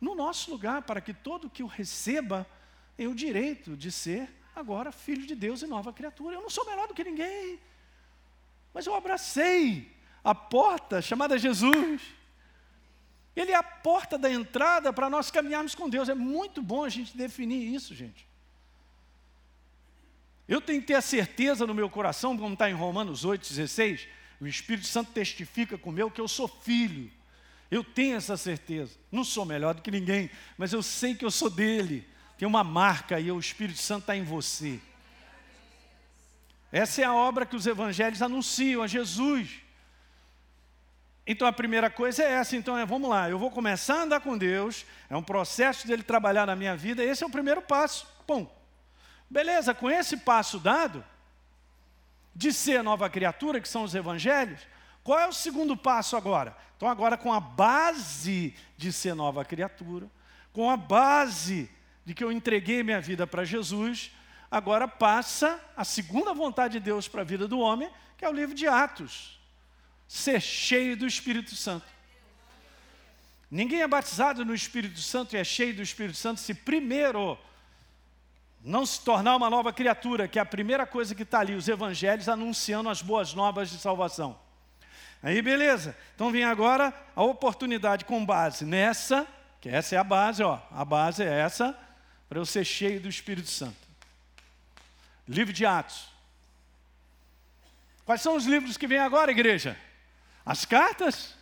[0.00, 2.46] no nosso lugar, para que todo que o receba
[2.96, 6.36] tenha o direito de ser agora filho de Deus e nova criatura.
[6.36, 7.58] Eu não sou melhor do que ninguém,
[8.72, 12.00] mas eu abracei a porta chamada Jesus.
[13.34, 16.08] Ele é a porta da entrada para nós caminharmos com Deus.
[16.08, 18.26] É muito bom a gente definir isso, gente.
[20.46, 24.06] Eu tenho que ter a certeza no meu coração, como está em Romanos 8,16,
[24.40, 27.10] o Espírito Santo testifica com o meu que eu sou filho.
[27.70, 28.92] Eu tenho essa certeza.
[29.10, 32.06] Não sou melhor do que ninguém, mas eu sei que eu sou dele.
[32.36, 34.80] Tem uma marca e o Espírito Santo está em você.
[36.70, 39.63] Essa é a obra que os evangelhos anunciam a Jesus.
[41.26, 44.20] Então a primeira coisa é essa, então é, vamos lá, eu vou começar a andar
[44.20, 48.06] com Deus, é um processo dele trabalhar na minha vida, esse é o primeiro passo.
[48.26, 48.54] Bom,
[49.30, 51.02] beleza, com esse passo dado,
[52.34, 54.60] de ser nova criatura, que são os evangelhos,
[55.02, 56.56] qual é o segundo passo agora?
[56.76, 60.08] Então, agora, com a base de ser nova criatura,
[60.52, 61.70] com a base
[62.04, 64.10] de que eu entreguei minha vida para Jesus,
[64.50, 68.32] agora passa a segunda vontade de Deus para a vida do homem, que é o
[68.32, 69.38] livro de Atos.
[70.14, 71.84] Ser cheio do Espírito Santo.
[73.50, 77.36] Ninguém é batizado no Espírito Santo e é cheio do Espírito Santo se primeiro
[78.62, 81.66] não se tornar uma nova criatura, que é a primeira coisa que está ali, os
[81.66, 84.38] evangelhos anunciando as boas novas de salvação.
[85.20, 85.96] Aí beleza.
[86.14, 89.26] Então vem agora a oportunidade com base nessa,
[89.60, 90.62] que essa é a base, ó.
[90.70, 91.76] A base é essa,
[92.28, 93.76] para eu ser cheio do Espírito Santo.
[95.26, 96.06] Livro de Atos.
[98.06, 99.76] Quais são os livros que vêm agora, igreja?
[100.44, 101.34] As cartas?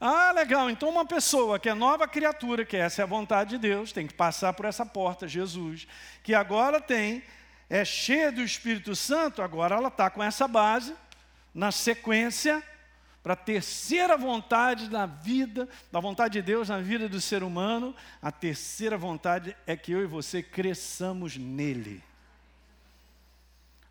[0.00, 0.70] Ah, legal.
[0.70, 4.06] Então, uma pessoa que é nova criatura, que essa é a vontade de Deus, tem
[4.06, 5.86] que passar por essa porta, Jesus,
[6.22, 7.22] que agora tem,
[7.68, 10.94] é cheia do Espírito Santo, agora ela está com essa base,
[11.52, 12.62] na sequência,
[13.22, 17.94] para a terceira vontade na vida, da vontade de Deus na vida do ser humano,
[18.22, 22.02] a terceira vontade é que eu e você cresçamos nele.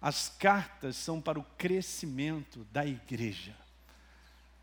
[0.01, 3.53] As cartas são para o crescimento da igreja.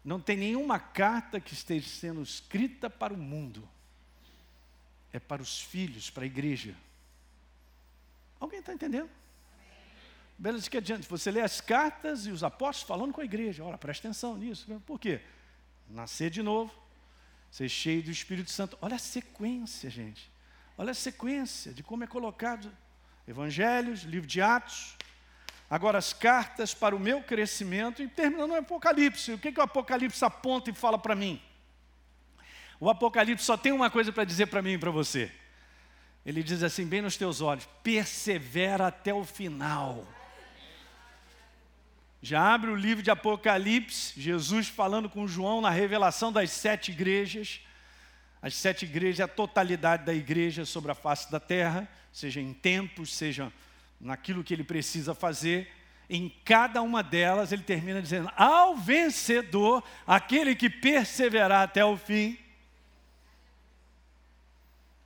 [0.05, 3.67] Não tem nenhuma carta que esteja sendo escrita para o mundo.
[5.13, 6.75] É para os filhos, para a igreja.
[8.39, 9.09] Alguém está entendendo?
[10.37, 13.65] Beleza que adiante, você lê as cartas e os apóstolos falando com a igreja.
[13.65, 14.67] Olha, presta atenção nisso.
[14.85, 15.21] Por quê?
[15.89, 16.75] Nascer de novo,
[17.51, 18.77] ser cheio do Espírito Santo.
[18.83, 20.31] Olha a sequência, gente.
[20.77, 22.71] Olha a sequência de como é colocado
[23.27, 24.97] Evangelhos, livro de Atos,
[25.75, 29.33] agora as cartas para o meu crescimento e terminando no Apocalipse.
[29.33, 31.43] O que, que o Apocalipse aponta e fala para mim?
[32.79, 35.33] O Apocalipse só tem uma coisa para dizer para mim e para você.
[36.25, 40.07] Ele diz assim, bem nos teus olhos: persevera até o final.
[42.23, 47.61] Já abre o livro de Apocalipse, Jesus falando com João na revelação das sete igrejas.
[48.41, 53.13] As sete igrejas, a totalidade da igreja sobre a face da terra, seja em tempos,
[53.13, 53.53] seja
[54.01, 55.71] naquilo que ele precisa fazer.
[56.09, 62.39] em cada uma delas, ele termina dizendo: Ao vencedor, aquele que perseverar até o fim.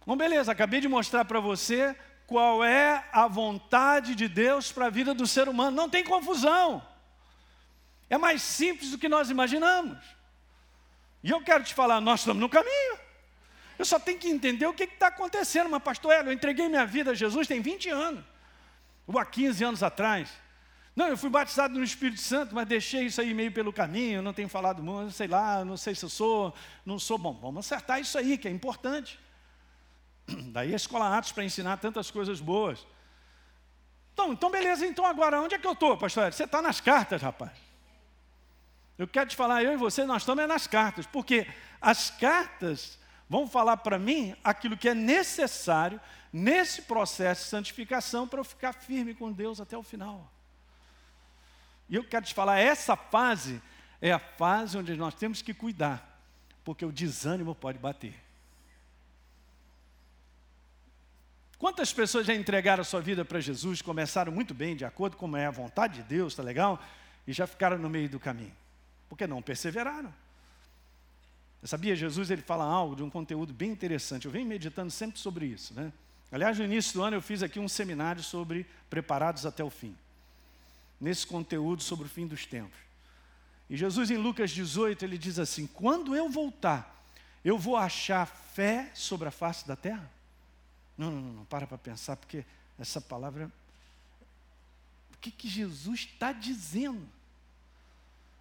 [0.05, 1.95] Bom, beleza, acabei de mostrar para você
[2.27, 5.77] qual é a vontade de Deus para a vida do ser humano.
[5.77, 6.83] Não tem confusão.
[8.11, 9.99] É mais simples do que nós imaginamos.
[11.23, 12.99] E eu quero te falar, nós estamos no caminho.
[13.79, 15.69] Eu só tenho que entender o que está acontecendo.
[15.69, 18.25] Mas, pastor eu entreguei minha vida a Jesus tem 20 anos.
[19.09, 20.31] Ou há 15 anos atrás.
[20.95, 24.35] Não, eu fui batizado no Espírito Santo, mas deixei isso aí meio pelo caminho, não
[24.35, 27.17] tenho falado muito, sei lá, não sei se eu sou, não sou.
[27.17, 29.19] Bom, vamos acertar isso aí, que é importante.
[30.53, 32.87] Daí a escola Atos para ensinar tantas coisas boas.
[34.13, 36.31] Então, então, beleza, então agora, onde é que eu estou, pastor?
[36.31, 37.53] Você está nas cartas, rapaz.
[38.99, 41.47] Eu quero te falar, eu e você, nós estamos nas cartas, porque
[41.81, 46.01] as cartas vão falar para mim aquilo que é necessário
[46.33, 50.31] nesse processo de santificação para eu ficar firme com Deus até o final.
[51.89, 53.63] E eu quero te falar, essa fase
[54.01, 56.21] é a fase onde nós temos que cuidar,
[56.65, 58.15] porque o desânimo pode bater.
[61.59, 65.37] Quantas pessoas já entregaram a sua vida para Jesus, começaram muito bem, de acordo com
[65.37, 66.81] é a vontade de Deus, está legal?
[67.27, 68.55] E já ficaram no meio do caminho,
[69.09, 70.15] porque não perseveraram.
[71.61, 75.19] Eu sabia, Jesus ele fala algo de um conteúdo bem interessante, eu venho meditando sempre
[75.19, 75.75] sobre isso.
[75.75, 75.93] Né?
[76.31, 79.97] Aliás, no início do ano eu fiz aqui um seminário sobre preparados até o fim
[81.01, 82.79] nesse conteúdo sobre o fim dos tempos.
[83.71, 87.05] E Jesus, em Lucas 18, ele diz assim: Quando eu voltar,
[87.45, 90.11] eu vou achar fé sobre a face da terra?
[90.97, 92.45] Não, não, não, não para para pensar, porque
[92.79, 93.51] essa palavra.
[95.13, 97.07] O que, que Jesus está dizendo?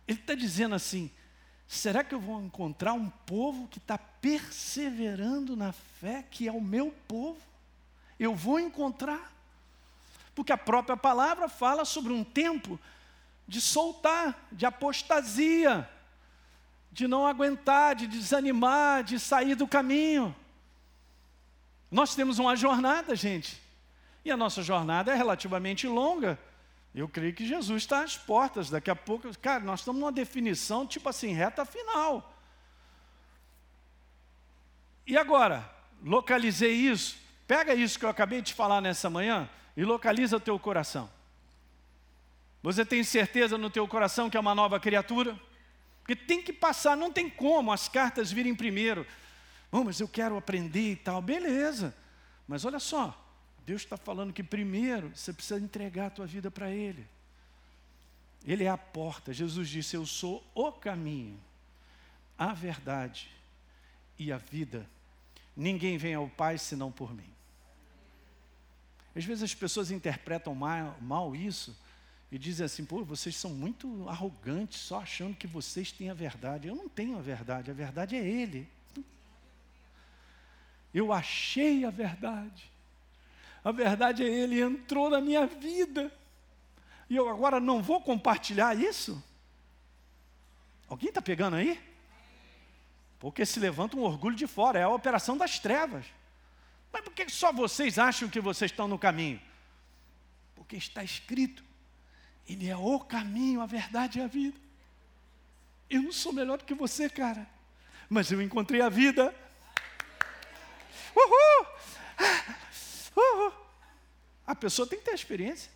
[0.07, 1.11] Ele está dizendo assim:
[1.67, 6.61] será que eu vou encontrar um povo que está perseverando na fé, que é o
[6.61, 7.39] meu povo?
[8.19, 9.33] Eu vou encontrar
[10.37, 12.79] porque a própria palavra fala sobre um tempo
[13.47, 15.89] de soltar, de apostasia,
[16.91, 20.35] de não aguentar, de desanimar, de sair do caminho.
[21.89, 23.59] Nós temos uma jornada, gente,
[24.23, 26.37] e a nossa jornada é relativamente longa.
[26.97, 30.83] Eu creio que Jesus está às portas, daqui a pouco, cara, nós estamos numa definição
[30.83, 32.35] tipo assim, reta final.
[35.05, 35.71] E agora,
[36.03, 40.57] localizei isso, pega isso que eu acabei de falar nessa manhã, e localiza o teu
[40.57, 41.07] coração.
[42.63, 45.39] Você tem certeza no teu coração que é uma nova criatura?
[45.99, 49.05] Porque tem que passar, não tem como as cartas virem primeiro.
[49.71, 51.95] Oh, mas eu quero aprender e tal, beleza.
[52.47, 53.26] Mas olha só,
[53.67, 57.05] Deus está falando que primeiro você precisa entregar a tua vida para Ele.
[58.45, 59.33] Ele é a porta.
[59.33, 61.37] Jesus disse: Eu sou o caminho,
[62.37, 63.29] a verdade
[64.17, 64.89] e a vida.
[65.53, 67.29] Ninguém vem ao Pai senão por mim.
[69.13, 71.77] Às vezes as pessoas interpretam mal, mal isso
[72.31, 76.69] e dizem assim: pô, vocês são muito arrogantes, só achando que vocês têm a verdade.
[76.69, 78.65] Eu não tenho a verdade, a verdade é Ele.
[80.93, 82.76] Eu achei a verdade.
[83.67, 86.09] A verdade é Ele entrou na minha vida.
[87.09, 89.21] E eu agora não vou compartilhar isso?
[90.87, 91.77] Alguém está pegando aí?
[93.19, 96.05] Porque se levanta um orgulho de fora, é a operação das trevas.
[96.93, 99.41] Mas por que só vocês acham que vocês estão no caminho?
[100.55, 101.61] Porque está escrito,
[102.47, 104.57] Ele é o caminho, a verdade e a vida.
[105.89, 107.45] Eu não sou melhor do que você, cara,
[108.09, 109.35] mas eu encontrei a vida.
[111.13, 111.77] Uhul!
[114.46, 115.71] A pessoa tem que ter experiência.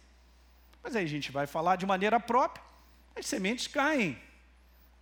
[0.84, 2.64] Mas aí a gente vai falar de maneira própria.
[3.16, 4.22] As sementes caem.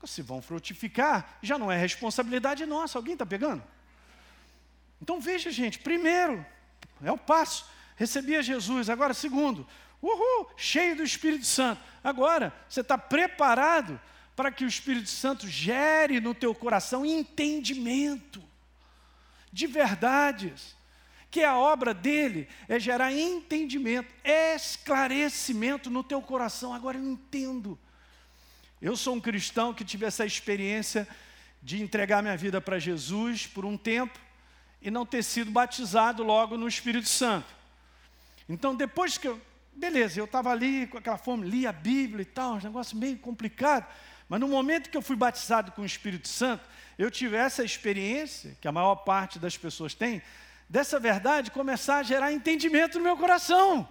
[0.05, 2.97] Se vão frutificar, já não é responsabilidade nossa.
[2.97, 3.61] Alguém está pegando?
[5.01, 6.45] Então veja, gente, primeiro,
[7.03, 7.65] é o passo,
[7.95, 8.89] recebia Jesus.
[8.89, 9.67] Agora, segundo,
[10.01, 11.81] uhul, cheio do Espírito Santo.
[12.03, 13.99] Agora, você está preparado
[14.35, 18.41] para que o Espírito Santo gere no teu coração entendimento
[19.51, 20.75] de verdades.
[21.31, 26.73] Que a obra dele é gerar entendimento, esclarecimento no teu coração.
[26.73, 27.77] Agora eu entendo.
[28.81, 31.07] Eu sou um cristão que tive essa experiência
[31.61, 34.17] de entregar minha vida para Jesus por um tempo
[34.81, 37.53] e não ter sido batizado logo no Espírito Santo.
[38.47, 39.39] Então, depois que eu.
[39.73, 43.17] Beleza, eu estava ali com aquela fome, li a Bíblia e tal, um negócio meio
[43.17, 43.87] complicado.
[44.27, 46.67] Mas no momento que eu fui batizado com o Espírito Santo,
[46.97, 50.21] eu tive essa experiência, que a maior parte das pessoas tem,
[50.69, 53.89] dessa verdade começar a gerar entendimento no meu coração.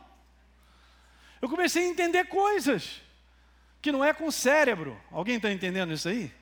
[1.42, 3.02] Eu comecei a entender coisas
[3.82, 4.98] que não é com o cérebro.
[5.10, 6.32] Alguém está entendendo isso aí?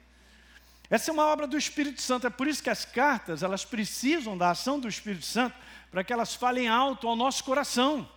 [0.89, 4.39] Essa é uma obra do Espírito Santo, é por isso que as cartas, elas precisam
[4.39, 5.57] da ação do Espírito Santo
[5.91, 8.09] para que elas falem alto ao nosso coração.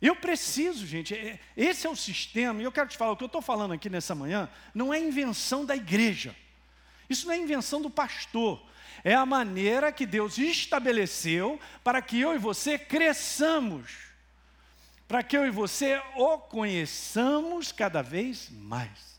[0.00, 1.14] Eu preciso, gente.
[1.14, 2.60] É, esse é o sistema.
[2.60, 4.98] E eu quero te falar, o que eu estou falando aqui nessa manhã não é
[4.98, 6.34] invenção da igreja.
[7.10, 8.62] Isso não é invenção do pastor.
[9.02, 13.90] É a maneira que Deus estabeleceu para que eu e você cresçamos.
[15.08, 19.18] Para que eu e você o conheçamos cada vez mais.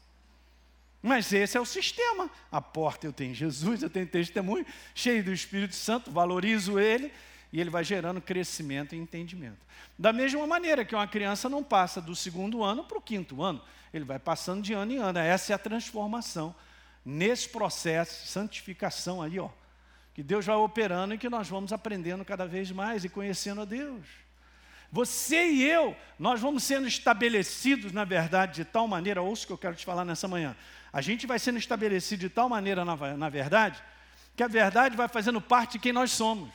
[1.01, 2.29] Mas esse é o sistema.
[2.49, 4.65] A porta eu tenho Jesus, eu tenho testemunho,
[4.95, 7.11] cheio do Espírito Santo, valorizo ele
[7.51, 9.57] e ele vai gerando crescimento e entendimento.
[9.99, 13.61] Da mesma maneira que uma criança não passa do segundo ano para o quinto ano,
[13.93, 15.19] ele vai passando de ano em ano.
[15.19, 16.55] Essa é a transformação
[17.03, 19.49] nesse processo de santificação aí, ó,
[20.13, 23.65] que Deus vai operando e que nós vamos aprendendo cada vez mais e conhecendo a
[23.65, 24.05] Deus.
[24.91, 29.53] Você e eu, nós vamos sendo estabelecidos, na verdade, de tal maneira, ouça o que
[29.53, 30.55] eu quero te falar nessa manhã.
[30.91, 33.81] A gente vai sendo estabelecido de tal maneira, na, na verdade,
[34.35, 36.49] que a verdade vai fazendo parte de quem nós somos.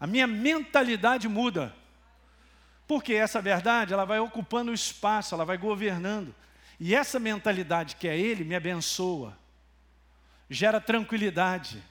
[0.00, 1.74] A minha mentalidade muda.
[2.88, 6.34] Porque essa verdade, ela vai ocupando o espaço, ela vai governando.
[6.80, 9.36] E essa mentalidade que é Ele me abençoa,
[10.48, 11.82] gera tranquilidade.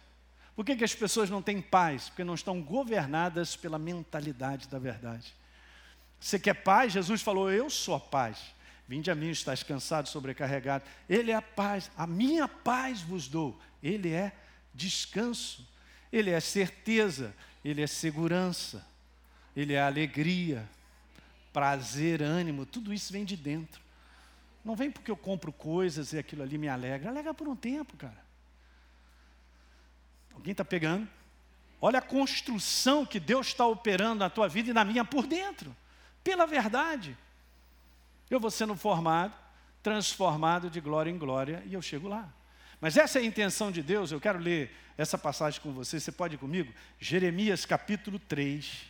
[0.56, 2.10] Por que, que as pessoas não têm paz?
[2.10, 5.34] Porque não estão governadas pela mentalidade da verdade.
[6.20, 6.94] Você quer paz?
[6.94, 8.56] Jesus falou: Eu sou a paz.
[8.88, 10.86] Vinde a mim, estás cansado, sobrecarregado.
[11.10, 13.60] Ele é a paz, a minha paz vos dou.
[13.84, 14.32] Ele é
[14.74, 15.68] descanso,
[16.12, 17.36] ele é certeza,
[17.66, 18.86] ele é segurança,
[19.56, 20.68] ele é alegria,
[21.52, 23.82] prazer, ânimo, tudo isso vem de dentro.
[24.68, 27.96] Não vem porque eu compro coisas e aquilo ali me alegra, alegra por um tempo,
[27.96, 28.22] cara.
[30.34, 31.08] Alguém está pegando?
[31.80, 35.74] Olha a construção que Deus está operando na tua vida e na minha por dentro,
[36.22, 37.18] pela verdade.
[38.30, 39.34] Eu vou sendo formado,
[39.82, 42.28] transformado de glória em glória e eu chego lá.
[42.82, 46.12] Mas essa é a intenção de Deus, eu quero ler essa passagem com você, você
[46.12, 46.74] pode ir comigo?
[47.00, 48.82] Jeremias capítulo 3,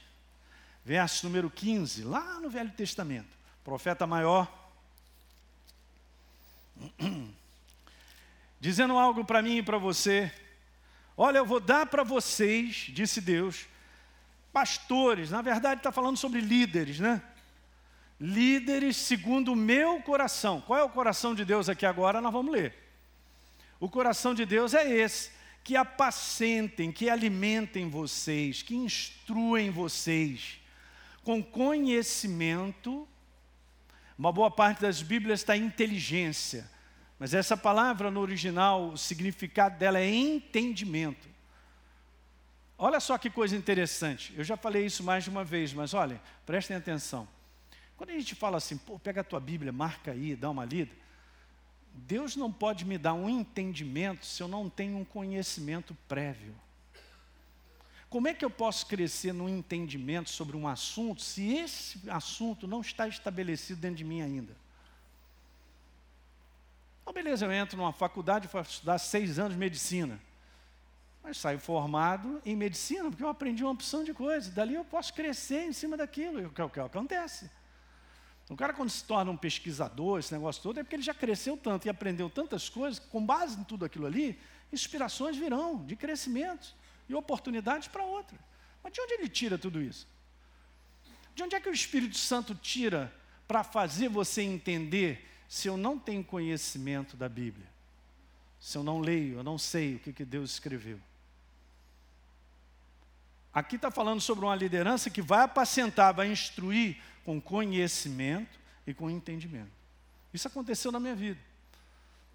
[0.84, 3.38] verso número 15, lá no Velho Testamento.
[3.64, 4.66] Profeta maior,
[8.60, 10.32] dizendo algo para mim e para você.
[11.16, 13.66] Olha, eu vou dar para vocês, disse Deus,
[14.54, 17.22] pastores, na verdade está falando sobre líderes, né?
[18.20, 20.62] Líderes segundo o meu coração.
[20.62, 22.20] Qual é o coração de Deus aqui agora?
[22.22, 22.74] Nós vamos ler.
[23.80, 25.32] O coração de Deus é esse:
[25.64, 30.60] que apacentem, que alimentem vocês, que instruem vocês
[31.24, 33.08] com conhecimento.
[34.18, 36.70] Uma boa parte das Bíblias está inteligência,
[37.20, 41.28] mas essa palavra no original, o significado dela é entendimento.
[42.78, 44.34] Olha só que coisa interessante.
[44.36, 47.28] Eu já falei isso mais de uma vez, mas olha, prestem atenção.
[47.95, 50.91] Quando a gente fala assim, pô, pega a tua Bíblia, marca aí, dá uma lida.
[51.93, 56.53] Deus não pode me dar um entendimento se eu não tenho um conhecimento prévio.
[58.10, 62.80] Como é que eu posso crescer no entendimento sobre um assunto se esse assunto não
[62.80, 64.55] está estabelecido dentro de mim ainda?
[67.01, 70.20] Então, beleza, eu entro numa faculdade para estudar seis anos de medicina.
[71.22, 74.53] Mas saio formado em medicina, porque eu aprendi uma opção de coisas.
[74.53, 77.49] Dali eu posso crescer em cima daquilo, é o que acontece.
[78.49, 81.58] O cara, quando se torna um pesquisador, esse negócio todo, é porque ele já cresceu
[81.58, 84.39] tanto e aprendeu tantas coisas, com base em tudo aquilo ali,
[84.72, 86.74] inspirações virão de crescimento
[87.08, 88.38] e oportunidades para outra.
[88.84, 90.08] Mas de onde ele tira tudo isso?
[91.36, 93.14] De onde é que o Espírito Santo tira
[93.47, 97.68] para fazer você entender se eu não tenho conhecimento da Bíblia?
[98.60, 100.99] Se eu não leio, eu não sei o que, que Deus escreveu.
[103.53, 109.10] Aqui está falando sobre uma liderança que vai apacentar, vai instruir com conhecimento e com
[109.10, 109.72] entendimento.
[110.34, 111.39] Isso aconteceu na minha vida.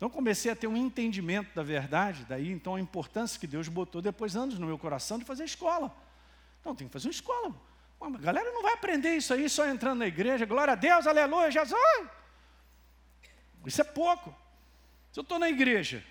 [0.03, 4.03] Então comecei a ter um entendimento da verdade, daí então a importância que Deus botou
[4.03, 5.94] depois anos no meu coração de fazer escola.
[6.64, 7.55] Não, tem que fazer uma escola.
[8.00, 11.53] A galera não vai aprender isso aí só entrando na igreja, glória a Deus, aleluia,
[11.53, 12.09] Jesus.
[13.64, 14.34] Isso é pouco.
[15.12, 16.05] Se eu estou na igreja,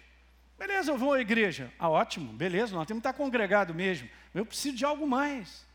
[0.58, 1.70] beleza, eu vou à igreja.
[1.78, 4.08] Ah, ótimo, beleza, nós temos que estar congregado mesmo.
[4.34, 5.66] Eu preciso de algo mais.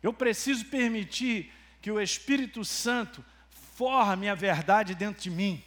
[0.00, 1.52] Eu preciso permitir
[1.82, 3.24] que o Espírito Santo
[3.74, 5.60] forme a verdade dentro de mim.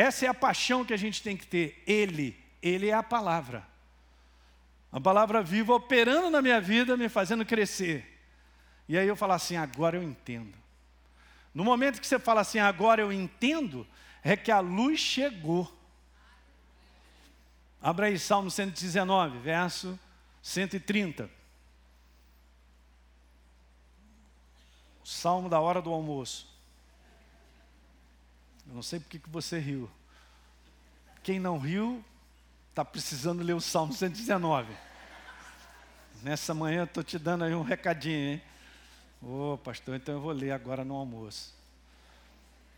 [0.00, 1.82] Essa é a paixão que a gente tem que ter.
[1.86, 3.68] Ele, Ele é a palavra.
[4.90, 8.18] A palavra viva operando na minha vida, me fazendo crescer.
[8.88, 10.56] E aí eu falo assim, agora eu entendo.
[11.52, 13.86] No momento que você fala assim, agora eu entendo,
[14.24, 15.70] é que a luz chegou.
[17.82, 20.00] Abra aí Salmo 119, verso
[20.40, 21.28] 130.
[25.04, 26.48] Salmo da hora do almoço.
[28.70, 29.90] Eu não sei porque que você riu.
[31.24, 32.04] Quem não riu,
[32.68, 34.72] está precisando ler o Salmo 119.
[36.22, 38.42] Nessa manhã estou te dando aí um recadinho, hein?
[39.20, 41.52] Ô, oh, pastor, então eu vou ler agora no almoço.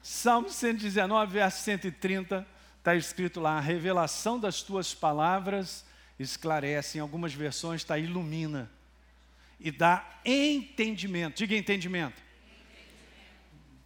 [0.03, 2.47] Salmo 119, verso 130,
[2.78, 5.84] está escrito lá: a revelação das tuas palavras
[6.18, 6.97] esclarece.
[6.97, 8.70] Em algumas versões está ilumina
[9.61, 11.36] e dá entendimento.
[11.36, 12.14] Diga entendimento.
[12.18, 12.22] entendimento.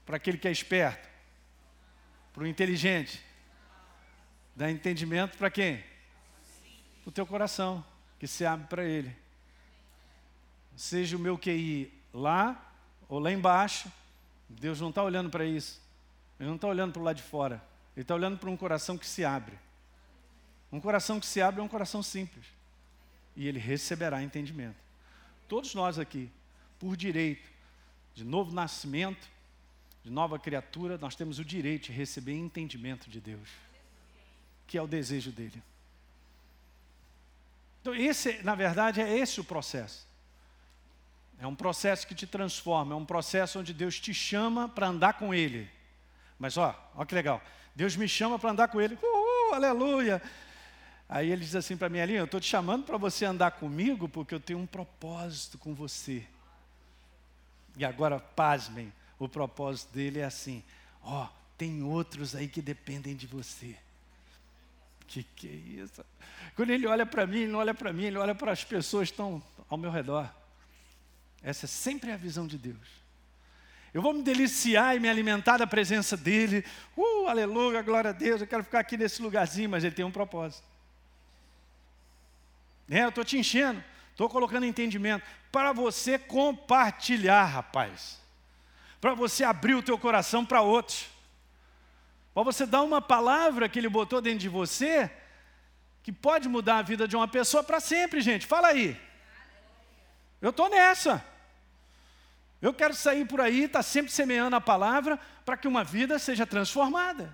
[0.06, 1.15] Para aquele que é esperto,
[2.36, 3.24] para o inteligente.
[4.54, 5.78] Dá entendimento para quem?
[7.02, 7.82] Para o teu coração,
[8.20, 9.16] que se abre para ele.
[10.76, 12.62] Seja o meu QI lá
[13.08, 13.90] ou lá embaixo,
[14.50, 15.80] Deus não está olhando para isso.
[16.38, 17.54] Ele não está olhando para o lado de fora.
[17.96, 19.58] Ele está olhando para um coração que se abre.
[20.70, 22.44] Um coração que se abre é um coração simples.
[23.34, 24.76] E ele receberá entendimento.
[25.48, 26.30] Todos nós aqui,
[26.78, 27.48] por direito
[28.14, 29.26] de novo nascimento,
[30.06, 33.48] de nova criatura, nós temos o direito de receber entendimento de Deus,
[34.64, 35.60] que é o desejo dele.
[37.80, 40.06] Então, esse, na verdade, é esse o processo.
[41.40, 45.14] É um processo que te transforma, é um processo onde Deus te chama para andar
[45.14, 45.68] com Ele.
[46.38, 47.42] Mas ó, ó que legal.
[47.74, 48.96] Deus me chama para andar com Ele.
[49.52, 50.22] Aleluia.
[51.08, 54.08] Aí ele diz assim para mim, Alinha, eu estou te chamando para você andar comigo
[54.08, 56.24] porque eu tenho um propósito com você.
[57.76, 60.62] E agora, pasmem, o propósito dele é assim:
[61.02, 63.76] ó, tem outros aí que dependem de você.
[65.06, 66.04] Que que é isso?
[66.54, 69.08] Quando ele olha para mim, ele não olha para mim, ele olha para as pessoas
[69.08, 70.28] que estão ao meu redor.
[71.42, 73.06] Essa é sempre a visão de Deus.
[73.94, 76.64] Eu vou me deliciar e me alimentar da presença dEle.
[76.96, 78.40] Uh, aleluia, glória a Deus.
[78.40, 80.64] Eu quero ficar aqui nesse lugarzinho, mas Ele tem um propósito.
[82.90, 88.20] É, eu estou te enchendo, estou colocando entendimento para você compartilhar, rapaz.
[89.06, 91.06] Para você abrir o teu coração para outros.
[92.34, 95.08] Para você dar uma palavra que Ele botou dentro de você,
[96.02, 98.48] que pode mudar a vida de uma pessoa para sempre, gente.
[98.48, 99.00] Fala aí.
[100.42, 101.24] Eu estou nessa.
[102.60, 106.18] Eu quero sair por aí, estar tá sempre semeando a palavra para que uma vida
[106.18, 107.32] seja transformada.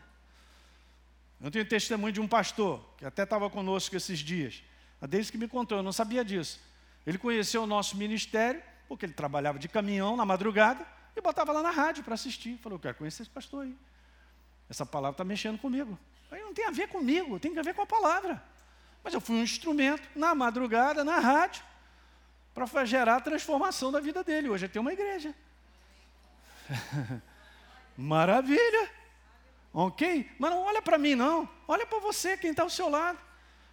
[1.41, 4.63] Eu tenho testemunho de um pastor, que até estava conosco esses dias.
[5.01, 6.61] A desde que me contou, eu não sabia disso.
[7.07, 11.63] Ele conheceu o nosso ministério, porque ele trabalhava de caminhão na madrugada, e botava lá
[11.63, 12.59] na rádio para assistir.
[12.59, 13.77] Falou, eu quero conhecer esse pastor aí.
[14.69, 15.99] Essa palavra está mexendo comigo.
[16.31, 18.43] Aí não tem a ver comigo, tem a ver com a palavra.
[19.05, 21.63] Mas eu fui um instrumento na madrugada, na rádio,
[22.55, 24.49] para gerar a transformação da vida dele.
[24.49, 25.35] Hoje ele tem uma igreja.
[27.97, 28.91] Maravilha.
[29.75, 30.31] Ok?
[30.39, 31.49] Mas não olha para mim, não.
[31.67, 33.19] Olha para você, quem está ao seu lado.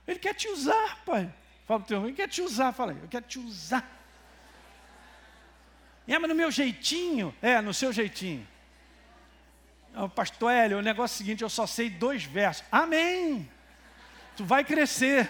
[0.07, 1.33] Ele quer te usar, pai.
[1.65, 2.71] Fala para o teu irmão, ele quer te usar.
[2.71, 3.98] Fala, eu quero te usar.
[6.09, 7.33] É, mas no meu jeitinho.
[7.39, 8.45] É, no seu jeitinho.
[9.95, 12.65] Oh, pastor Hélio, o negócio é o seguinte, eu só sei dois versos.
[12.71, 13.49] Amém.
[14.35, 15.29] Tu vai crescer.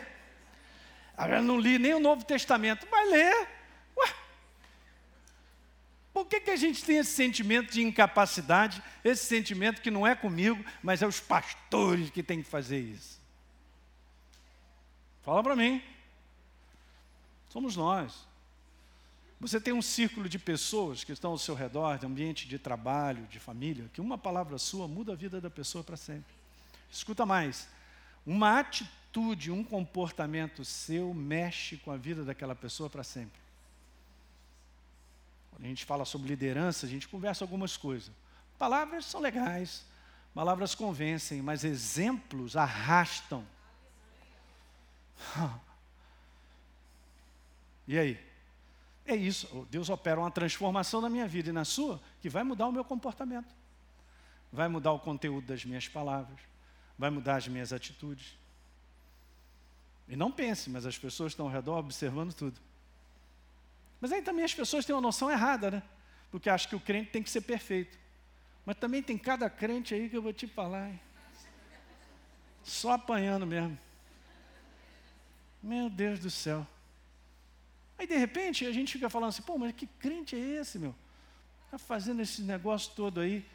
[1.17, 2.87] Agora não li nem o Novo Testamento.
[2.89, 3.47] Vai ler.
[3.97, 4.13] Ué.
[6.13, 10.15] Por que, que a gente tem esse sentimento de incapacidade, esse sentimento que não é
[10.15, 13.19] comigo, mas é os pastores que têm que fazer isso?
[15.23, 15.83] Fala para mim.
[17.49, 18.28] Somos nós.
[19.39, 23.25] Você tem um círculo de pessoas que estão ao seu redor, de ambiente de trabalho,
[23.27, 26.33] de família, que uma palavra sua muda a vida da pessoa para sempre.
[26.91, 27.67] Escuta mais.
[28.25, 28.99] Uma atitude
[29.49, 33.39] um comportamento seu mexe com a vida daquela pessoa para sempre.
[35.51, 38.11] Quando a gente fala sobre liderança, a gente conversa algumas coisas.
[38.57, 39.85] Palavras são legais,
[40.33, 43.45] palavras convencem, mas exemplos arrastam.
[47.91, 48.28] E aí?
[49.09, 49.67] É isso.
[49.71, 52.85] Deus opera uma transformação na minha vida e na sua que vai mudar o meu
[52.85, 53.51] comportamento,
[54.53, 56.39] vai mudar o conteúdo das minhas palavras,
[56.95, 58.37] vai mudar as minhas atitudes.
[60.07, 62.61] E não pense, mas as pessoas estão ao redor observando tudo.
[63.99, 65.83] Mas aí também as pessoas têm uma noção errada, né?
[66.29, 67.97] Porque acham que o crente tem que ser perfeito.
[68.63, 70.87] Mas também tem cada crente aí que eu vou te falar.
[70.87, 70.99] Hein?
[72.63, 73.75] Só apanhando mesmo.
[75.63, 76.67] Meu Deus do céu.
[77.99, 80.95] Aí de repente a gente fica falando assim, pô, mas que crente é esse, meu?
[81.65, 83.45] Está fazendo esse negócio todo aí.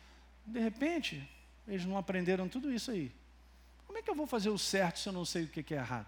[0.45, 1.27] De repente,
[1.67, 3.11] eles não aprenderam tudo isso aí.
[3.87, 5.79] Como é que eu vou fazer o certo se eu não sei o que é
[5.79, 6.07] errado?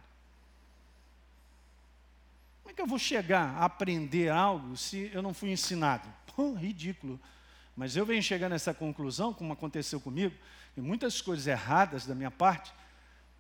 [2.63, 6.07] Como é que eu vou chegar a aprender algo se eu não fui ensinado?
[6.37, 7.19] Pô, ridículo.
[7.75, 10.35] Mas eu venho chegando a essa conclusão, como aconteceu comigo,
[10.77, 12.71] e muitas coisas erradas da minha parte,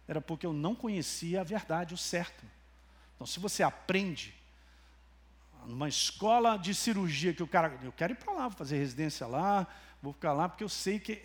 [0.08, 2.44] era porque eu não conhecia a verdade, o certo.
[3.14, 4.34] Então, se você aprende
[5.66, 9.26] numa escola de cirurgia que o cara, eu quero ir para lá, vou fazer residência
[9.26, 9.66] lá,
[10.00, 11.20] vou ficar lá, porque eu sei que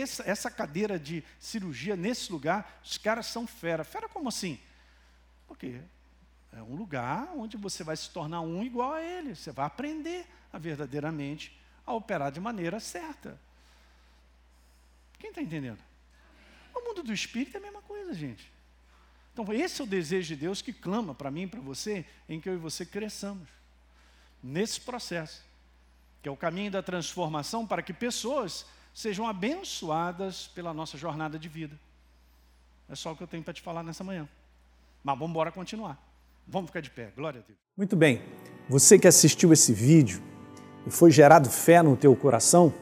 [0.00, 3.84] essa, essa cadeira de cirurgia nesse lugar, os caras são fera.
[3.84, 4.60] Fera como assim?
[5.46, 5.80] Porque
[6.52, 9.34] É um lugar onde você vai se tornar um igual a ele.
[9.34, 13.38] Você vai aprender a verdadeiramente a operar de maneira certa.
[15.18, 15.78] Quem está entendendo?
[16.74, 18.50] O mundo do espírito é a mesma coisa, gente.
[19.32, 22.40] Então, esse é o desejo de Deus que clama para mim e para você, em
[22.40, 23.57] que eu e você cresçamos.
[24.42, 25.42] Nesse processo,
[26.22, 31.48] que é o caminho da transformação para que pessoas sejam abençoadas pela nossa jornada de
[31.48, 31.78] vida.
[32.88, 34.28] É só o que eu tenho para te falar nessa manhã.
[35.04, 35.98] Mas vamos embora continuar.
[36.46, 37.12] Vamos ficar de pé.
[37.14, 37.58] Glória a Deus.
[37.76, 38.22] Muito bem.
[38.68, 40.22] Você que assistiu esse vídeo
[40.86, 42.72] e foi gerado fé no teu coração,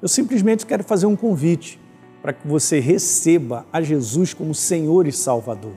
[0.00, 1.78] eu simplesmente quero fazer um convite
[2.22, 5.74] para que você receba a Jesus como Senhor e Salvador.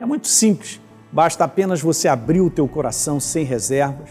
[0.00, 4.10] É muito simples, basta apenas você abrir o teu coração sem reservas,